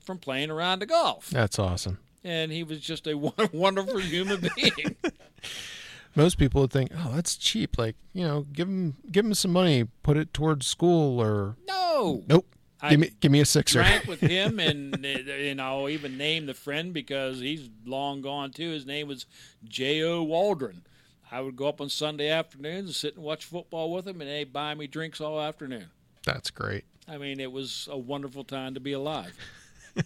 [0.04, 1.30] from playing around the golf.
[1.30, 2.00] That's awesome.
[2.24, 3.16] And he was just a
[3.54, 4.96] wonderful human being.
[6.16, 7.78] Most people would think, "Oh, that's cheap.
[7.78, 12.24] Like, you know, give him give him some money, put it towards school or No.
[12.28, 12.48] nope.
[12.82, 16.46] I give me give me a sixer." drank with him, and and I'll even name
[16.46, 18.72] the friend because he's long gone too.
[18.72, 19.26] His name was
[19.64, 20.02] J.
[20.04, 20.24] O.
[20.24, 20.84] Waldron.
[21.32, 24.30] I would go up on Sunday afternoons and sit and watch football with him, and
[24.30, 25.88] they'd buy me drinks all afternoon.
[26.24, 26.86] That's great.
[27.08, 29.34] I mean, it was a wonderful time to be alive.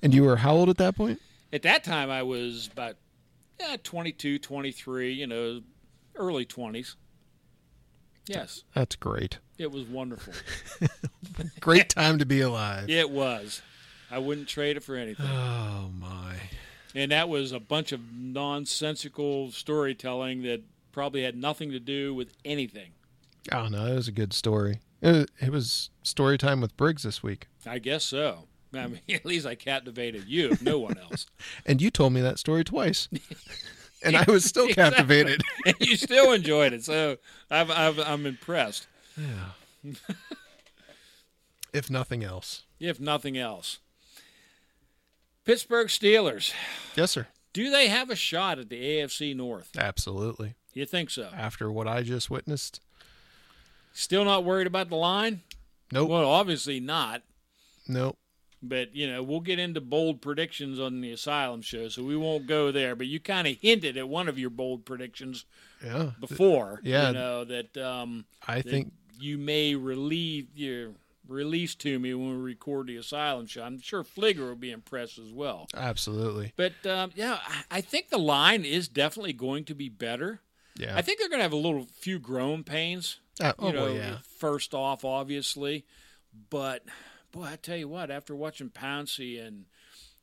[0.00, 1.20] And you were how old at that point?
[1.52, 2.96] At that time, I was about
[3.60, 5.60] yeah, 22, 23, you know,
[6.16, 6.94] early 20s.
[8.26, 9.38] Yes, That's great.
[9.56, 10.34] it was wonderful.
[11.60, 12.90] Great time to be alive.
[12.90, 13.62] It was.
[14.10, 15.24] I wouldn't trade it for anything.
[15.26, 16.34] Oh my.
[16.94, 22.34] And that was a bunch of nonsensical storytelling that probably had nothing to do with
[22.44, 22.90] anything.
[23.50, 24.80] Oh no, it was a good story.
[25.00, 28.44] It, it was story time with Briggs this week, I guess so.
[28.74, 31.26] I mean, at least I captivated you, if no one else.
[31.66, 33.08] and you told me that story twice,
[34.02, 34.96] and I was still Exactly.
[34.96, 35.42] captivated.
[35.66, 37.16] and you still enjoyed it, so
[37.50, 39.92] I'm, I'm, I'm impressed, Yeah.
[41.72, 42.64] If nothing else.
[42.80, 43.78] if nothing else.
[45.44, 46.52] Pittsburgh Steelers,
[46.96, 47.26] Yes, sir.
[47.52, 49.70] do they have a shot at the AFC North?
[49.78, 50.54] Absolutely.
[50.74, 51.30] You think so?
[51.34, 52.80] After what I just witnessed,
[53.92, 55.42] Still not worried about the line?
[55.92, 57.22] nope, Well, obviously not.
[57.86, 58.16] nope.
[58.62, 62.46] But you know, we'll get into bold predictions on the Asylum show, so we won't
[62.46, 62.96] go there.
[62.96, 65.44] But you kind of hinted at one of your bold predictions
[65.84, 66.80] Yeah, before.
[66.82, 67.08] Yeah.
[67.08, 70.90] you know that um, I that think you may relieve your
[71.28, 73.62] release to me when we record the Asylum show.
[73.62, 75.68] I'm sure Fligger will be impressed as well.
[75.76, 76.52] absolutely.
[76.56, 77.38] But um, yeah,
[77.70, 80.40] I- think the line is definitely going to be better.
[80.76, 80.96] Yeah.
[80.96, 83.82] I think they're going to have a little few growing pains Uh, oh you know,
[83.84, 84.16] well, yeah.
[84.38, 85.84] first off, obviously.
[86.50, 86.82] But
[87.38, 89.64] boy, I tell you what, after watching Pouncey and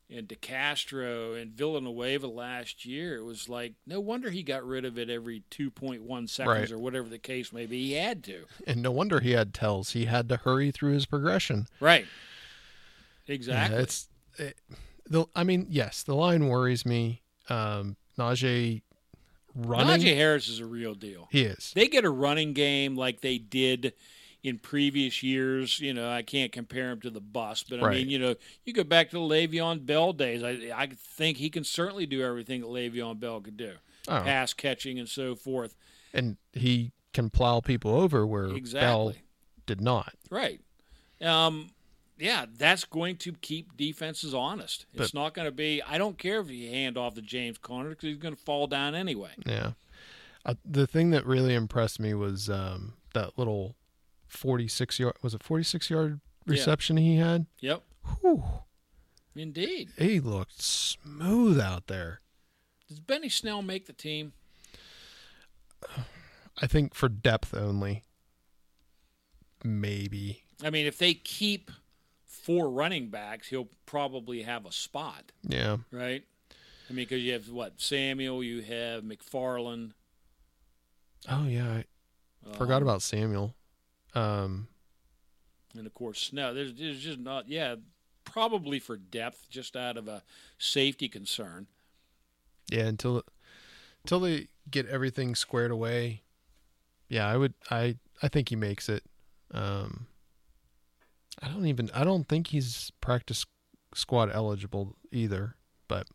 [0.08, 4.96] and DeCastro and Villanueva last year, it was like no wonder he got rid of
[4.98, 6.70] it every two point one seconds Right.
[6.70, 7.86] or whatever the case may be.
[7.88, 8.44] He had to.
[8.68, 9.90] And no wonder he had tells.
[9.92, 11.66] He had to hurry through his progression.
[11.80, 12.06] Right.
[13.26, 13.78] Yeah, Exactly.
[13.78, 14.08] it's
[14.38, 14.56] it,
[15.08, 15.26] the.
[15.34, 17.22] I mean, yes, the line worries me.
[17.48, 18.82] Um, Najee
[19.56, 20.00] running.
[20.00, 21.26] Najee Harris is a real deal.
[21.32, 21.72] He is.
[21.74, 23.92] They get a running game like they did
[24.46, 25.80] in previous years.
[25.80, 27.96] You know, I can't compare him to the bus, but I Right.
[27.98, 28.34] mean, you know,
[28.64, 30.42] you go back to the Le'Veon Bell days.
[30.42, 33.74] I I think he can certainly do everything that Le'Veon Bell could do,
[34.08, 35.74] Oh, pass catching and so forth.
[36.14, 39.12] and he can plow people over where Bell
[39.66, 40.14] did not.
[40.30, 40.60] Right.
[41.20, 41.70] Um,
[42.18, 44.86] yeah, that's going to keep defenses honest.
[44.94, 45.82] It's But- not going to be.
[45.82, 48.66] I don't care if you hand off to James Conner because he's going to fall
[48.66, 49.32] down anyway.
[49.46, 49.72] Yeah.
[50.44, 53.74] Uh, the thing that really impressed me was um, that little
[54.28, 57.46] 46 yard was it 46 yard reception he had.
[57.60, 57.82] Yep.
[58.20, 58.42] Whew,
[59.34, 59.90] Indeed.
[59.98, 62.20] he looked smooth out there.
[62.88, 64.32] Does Benny Snell make the team?
[66.62, 68.02] I think for depth only.
[69.64, 70.44] Maybe.
[70.62, 71.70] I mean, if they keep
[72.24, 75.78] four running backs, he'll probably have a spot, Yeah.
[75.90, 76.22] right?
[76.88, 79.92] I mean, because you have what Samuel, you have McFarland.
[81.28, 81.82] Oh yeah,
[82.48, 83.55] I forgot um, about Samuel.
[84.16, 84.68] Um,
[85.76, 86.54] and of course Snell.
[86.54, 87.76] There's, there's just not, yeah,
[88.24, 90.22] probably for depth, just out of a
[90.58, 91.66] safety concern.
[92.70, 93.22] yeah, until
[94.02, 96.22] until they get everything squared away.
[97.08, 97.54] Yeah, I would.
[97.70, 99.04] I I think he makes it.
[99.52, 100.06] Um,
[101.42, 101.90] I don't even.
[101.94, 103.46] I don't think he's practice
[103.94, 105.56] squad eligible either.
[105.88, 106.08] But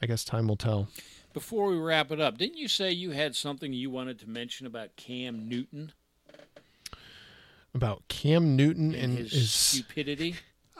[0.00, 0.88] I guess time will tell.
[1.32, 4.66] Before we wrap it up, didn't you say you had something you wanted to mention
[4.66, 5.92] about Cam Newton
[7.74, 9.50] About Cam Newton and and his, his.
[9.50, 10.36] stupidity?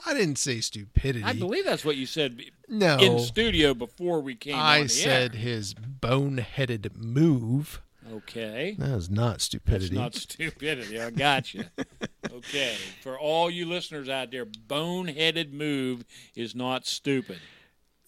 [0.07, 1.25] I didn't say stupidity.
[1.25, 2.97] I believe that's what you said no.
[2.99, 4.57] in studio before we came.
[4.57, 5.41] I said air.
[5.41, 7.83] his boneheaded move.
[8.13, 8.77] Okay.
[8.79, 9.95] That is not stupidity.
[9.95, 11.01] not stupidity.
[11.01, 11.65] I got you.
[11.77, 11.85] That is stupidity.
[11.85, 11.87] not stupidity.
[11.87, 12.33] I got you.
[12.33, 12.77] Okay.
[13.03, 17.39] For all you listeners out there, boneheaded move is not stupid.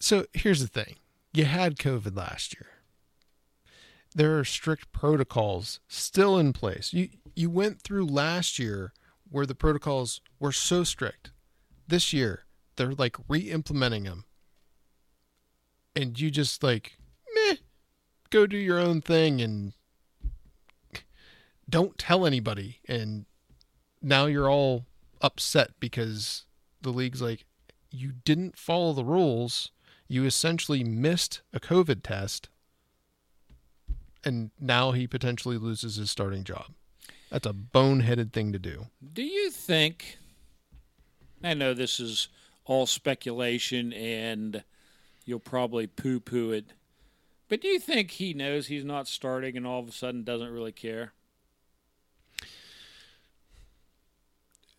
[0.00, 0.96] So here's the thing
[1.32, 2.68] you had COVID last year.
[4.14, 6.92] There are strict protocols still in place.
[6.92, 8.92] You you went through last year
[9.30, 11.30] where the protocols were so strict.
[11.88, 12.44] This year
[12.76, 14.24] they're like re-implementing them.
[15.94, 16.98] And you just like
[17.34, 17.56] meh
[18.30, 19.72] go do your own thing and
[21.68, 23.26] don't tell anybody and
[24.00, 24.86] now you're all
[25.20, 26.44] upset because
[26.80, 27.44] the league's like
[27.90, 29.70] you didn't follow the rules
[30.12, 32.50] you essentially missed a COVID test,
[34.22, 36.66] and now he potentially loses his starting job.
[37.32, 38.88] That's a boneheaded thing to do.
[39.14, 40.18] Do you think?
[41.42, 42.28] I know this is
[42.66, 44.62] all speculation and
[45.24, 46.66] you'll probably poo poo it,
[47.48, 50.52] but do you think he knows he's not starting and all of a sudden doesn't
[50.52, 51.14] really care?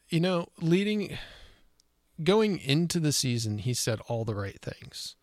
[0.09, 1.17] You know, leading,
[2.23, 5.15] going into the season, he said all the right things.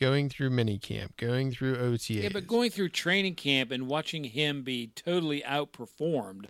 [0.00, 2.14] Going through minicamp, going through OTA.
[2.14, 6.46] Yeah, but going through training camp and watching him be totally outperformed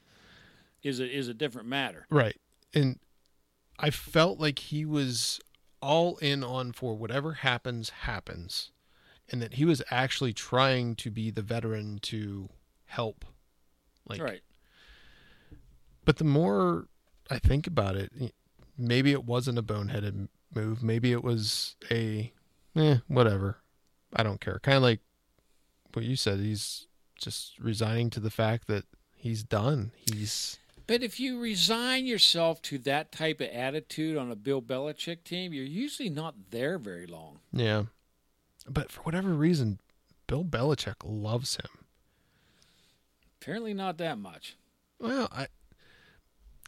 [0.83, 2.07] is a, is a different matter.
[2.11, 2.37] Right.
[2.75, 2.99] And
[3.79, 5.41] I felt like he was
[5.81, 8.71] all in on for whatever happens, happens.
[9.31, 12.49] And that he was actually trying to be the veteran to
[12.87, 13.27] help.
[14.09, 14.41] Like, right.
[16.05, 16.89] But the more
[17.31, 18.11] I think about it,
[18.79, 20.83] maybe it wasn't a boneheaded move.
[20.83, 22.33] Maybe it was a,
[22.75, 23.59] eh, whatever.
[24.17, 24.59] I don't care.
[24.61, 25.01] Kind of like
[25.93, 26.39] what you said.
[26.41, 26.87] He's
[27.19, 29.93] just resigning to the fact that he's done.
[29.95, 30.59] He's
[30.89, 35.53] But if you resign yourself to that type of attitude on a Bill Belichick team,
[35.53, 37.39] you're usually not there very long.
[37.53, 37.85] yeah.
[38.71, 39.79] But for whatever reason,
[40.27, 41.85] Bill Belichick loves him.
[43.41, 44.57] Apparently, not that much.
[44.99, 45.47] Well, I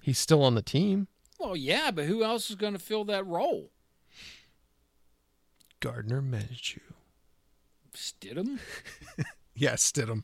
[0.01, 1.09] he's still on the team.
[1.39, 3.71] Well, yeah, but who else is going to fill that role?
[5.81, 6.81] Gardner Minshew.
[7.95, 8.61] Stidham?
[9.55, 10.23] Yes, Stidham.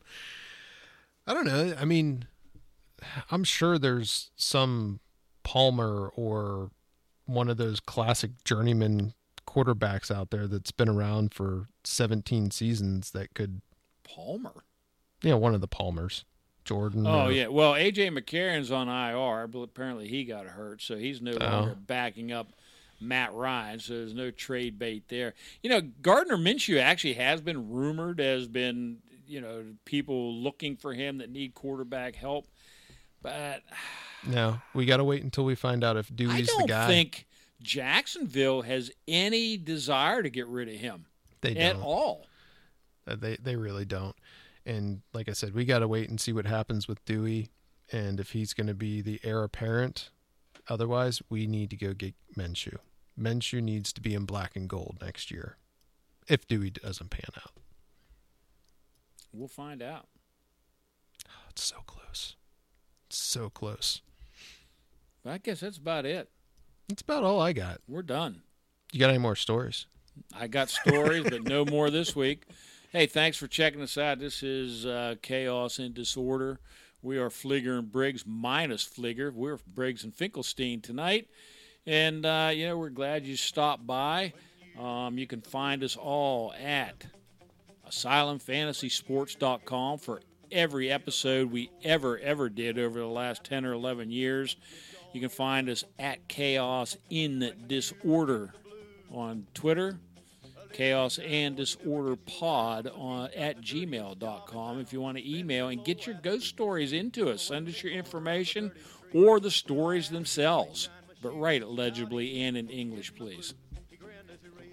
[1.27, 1.75] I don't know.
[1.79, 2.25] I mean,
[3.31, 4.99] I'm sure there's some
[5.43, 6.71] Palmer or
[7.25, 9.13] one of those classic journeyman
[9.47, 13.61] quarterbacks out there that's been around for 17 seasons that could,
[14.03, 14.63] Palmer.
[15.21, 16.25] yeah, one of the Palmers,
[16.65, 17.05] Jordan.
[17.07, 17.47] Oh or- yeah.
[17.47, 21.45] Well, AJ McCarron's on IR, but apparently he got hurt, so he's no oh.
[21.45, 21.79] longer Oh.
[21.85, 22.53] backing up
[22.99, 23.79] Matt Ryan.
[23.79, 25.33] So there's no trade bait there.
[25.61, 30.93] You know, Gardner Minshew actually has been rumored as been you know people looking for
[30.93, 32.47] him that need quarterback help,
[33.27, 33.63] but
[34.25, 36.75] No, we got to wait until we find out if Dewey's the guy.
[36.75, 37.27] I don't think
[37.61, 41.05] Jacksonville has any desire to get rid of him
[41.41, 41.63] they don't.
[41.63, 42.25] at all.
[43.07, 44.15] Uh, They they really don't.
[44.65, 47.51] And like I said, we got to wait and see what happens with Dewey
[47.91, 50.09] and if he's going to be the heir apparent.
[50.69, 52.77] Otherwise, we need to go get Minshew.
[53.17, 55.57] Minshew needs to be in black and gold next year
[56.27, 57.53] if Dewey doesn't pan out.
[59.31, 60.07] We'll find out.
[61.27, 62.35] Oh, it's so close.
[63.09, 64.01] So close.
[65.25, 66.29] I guess that's about it.
[66.87, 67.81] That's about all I got.
[67.87, 68.41] We're done.
[68.91, 69.85] You got any more stories?
[70.33, 72.43] I got stories, but no more this week.
[72.91, 74.19] Hey, thanks for checking us out.
[74.19, 76.59] This is uh, Chaos and Disorder.
[77.01, 79.33] We are Fligger and Briggs minus Fligger.
[79.33, 81.27] We're Briggs and Finkelstein tonight.
[81.85, 84.33] And, uh, you know, we're glad you stopped by.
[84.79, 87.05] Um, you can find us all at
[87.89, 94.55] asylumfantasysports.com for every episode we ever, ever did over the last 10 or 11 years.
[95.13, 98.53] You can find us at Chaos in Disorder
[99.11, 99.99] on Twitter,
[100.73, 104.79] Chaos and Disorder Pod on at gmail.com.
[104.79, 107.93] If you want to email and get your ghost stories into us, send us your
[107.93, 108.71] information
[109.13, 110.89] or the stories themselves.
[111.21, 113.53] But write it legibly and in English, please.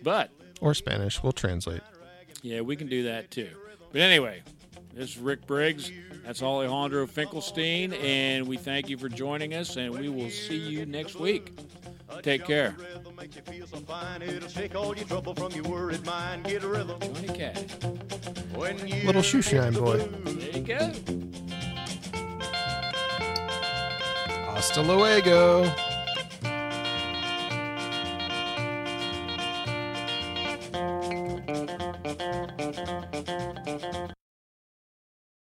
[0.02, 1.22] But Or Spanish?
[1.22, 1.80] We'll translate.
[2.42, 3.48] yeah, we can do that too.
[3.92, 4.42] But anyway,
[4.94, 5.90] this is Rick Briggs.
[6.24, 10.86] That's Alejandro Finkelstein, and we thank you for joining us, and we will see you
[10.86, 11.52] next week.
[12.22, 12.74] Take care.
[12.78, 14.22] Rhythm makes you feel so fine.
[14.22, 16.44] It'll take all your trouble from your worried mind.
[16.44, 17.64] Get a rhythm Johnny Cash.
[18.54, 19.98] when you Little shoe shine boy.
[19.98, 20.92] There you go.
[24.54, 25.70] Hasta luego.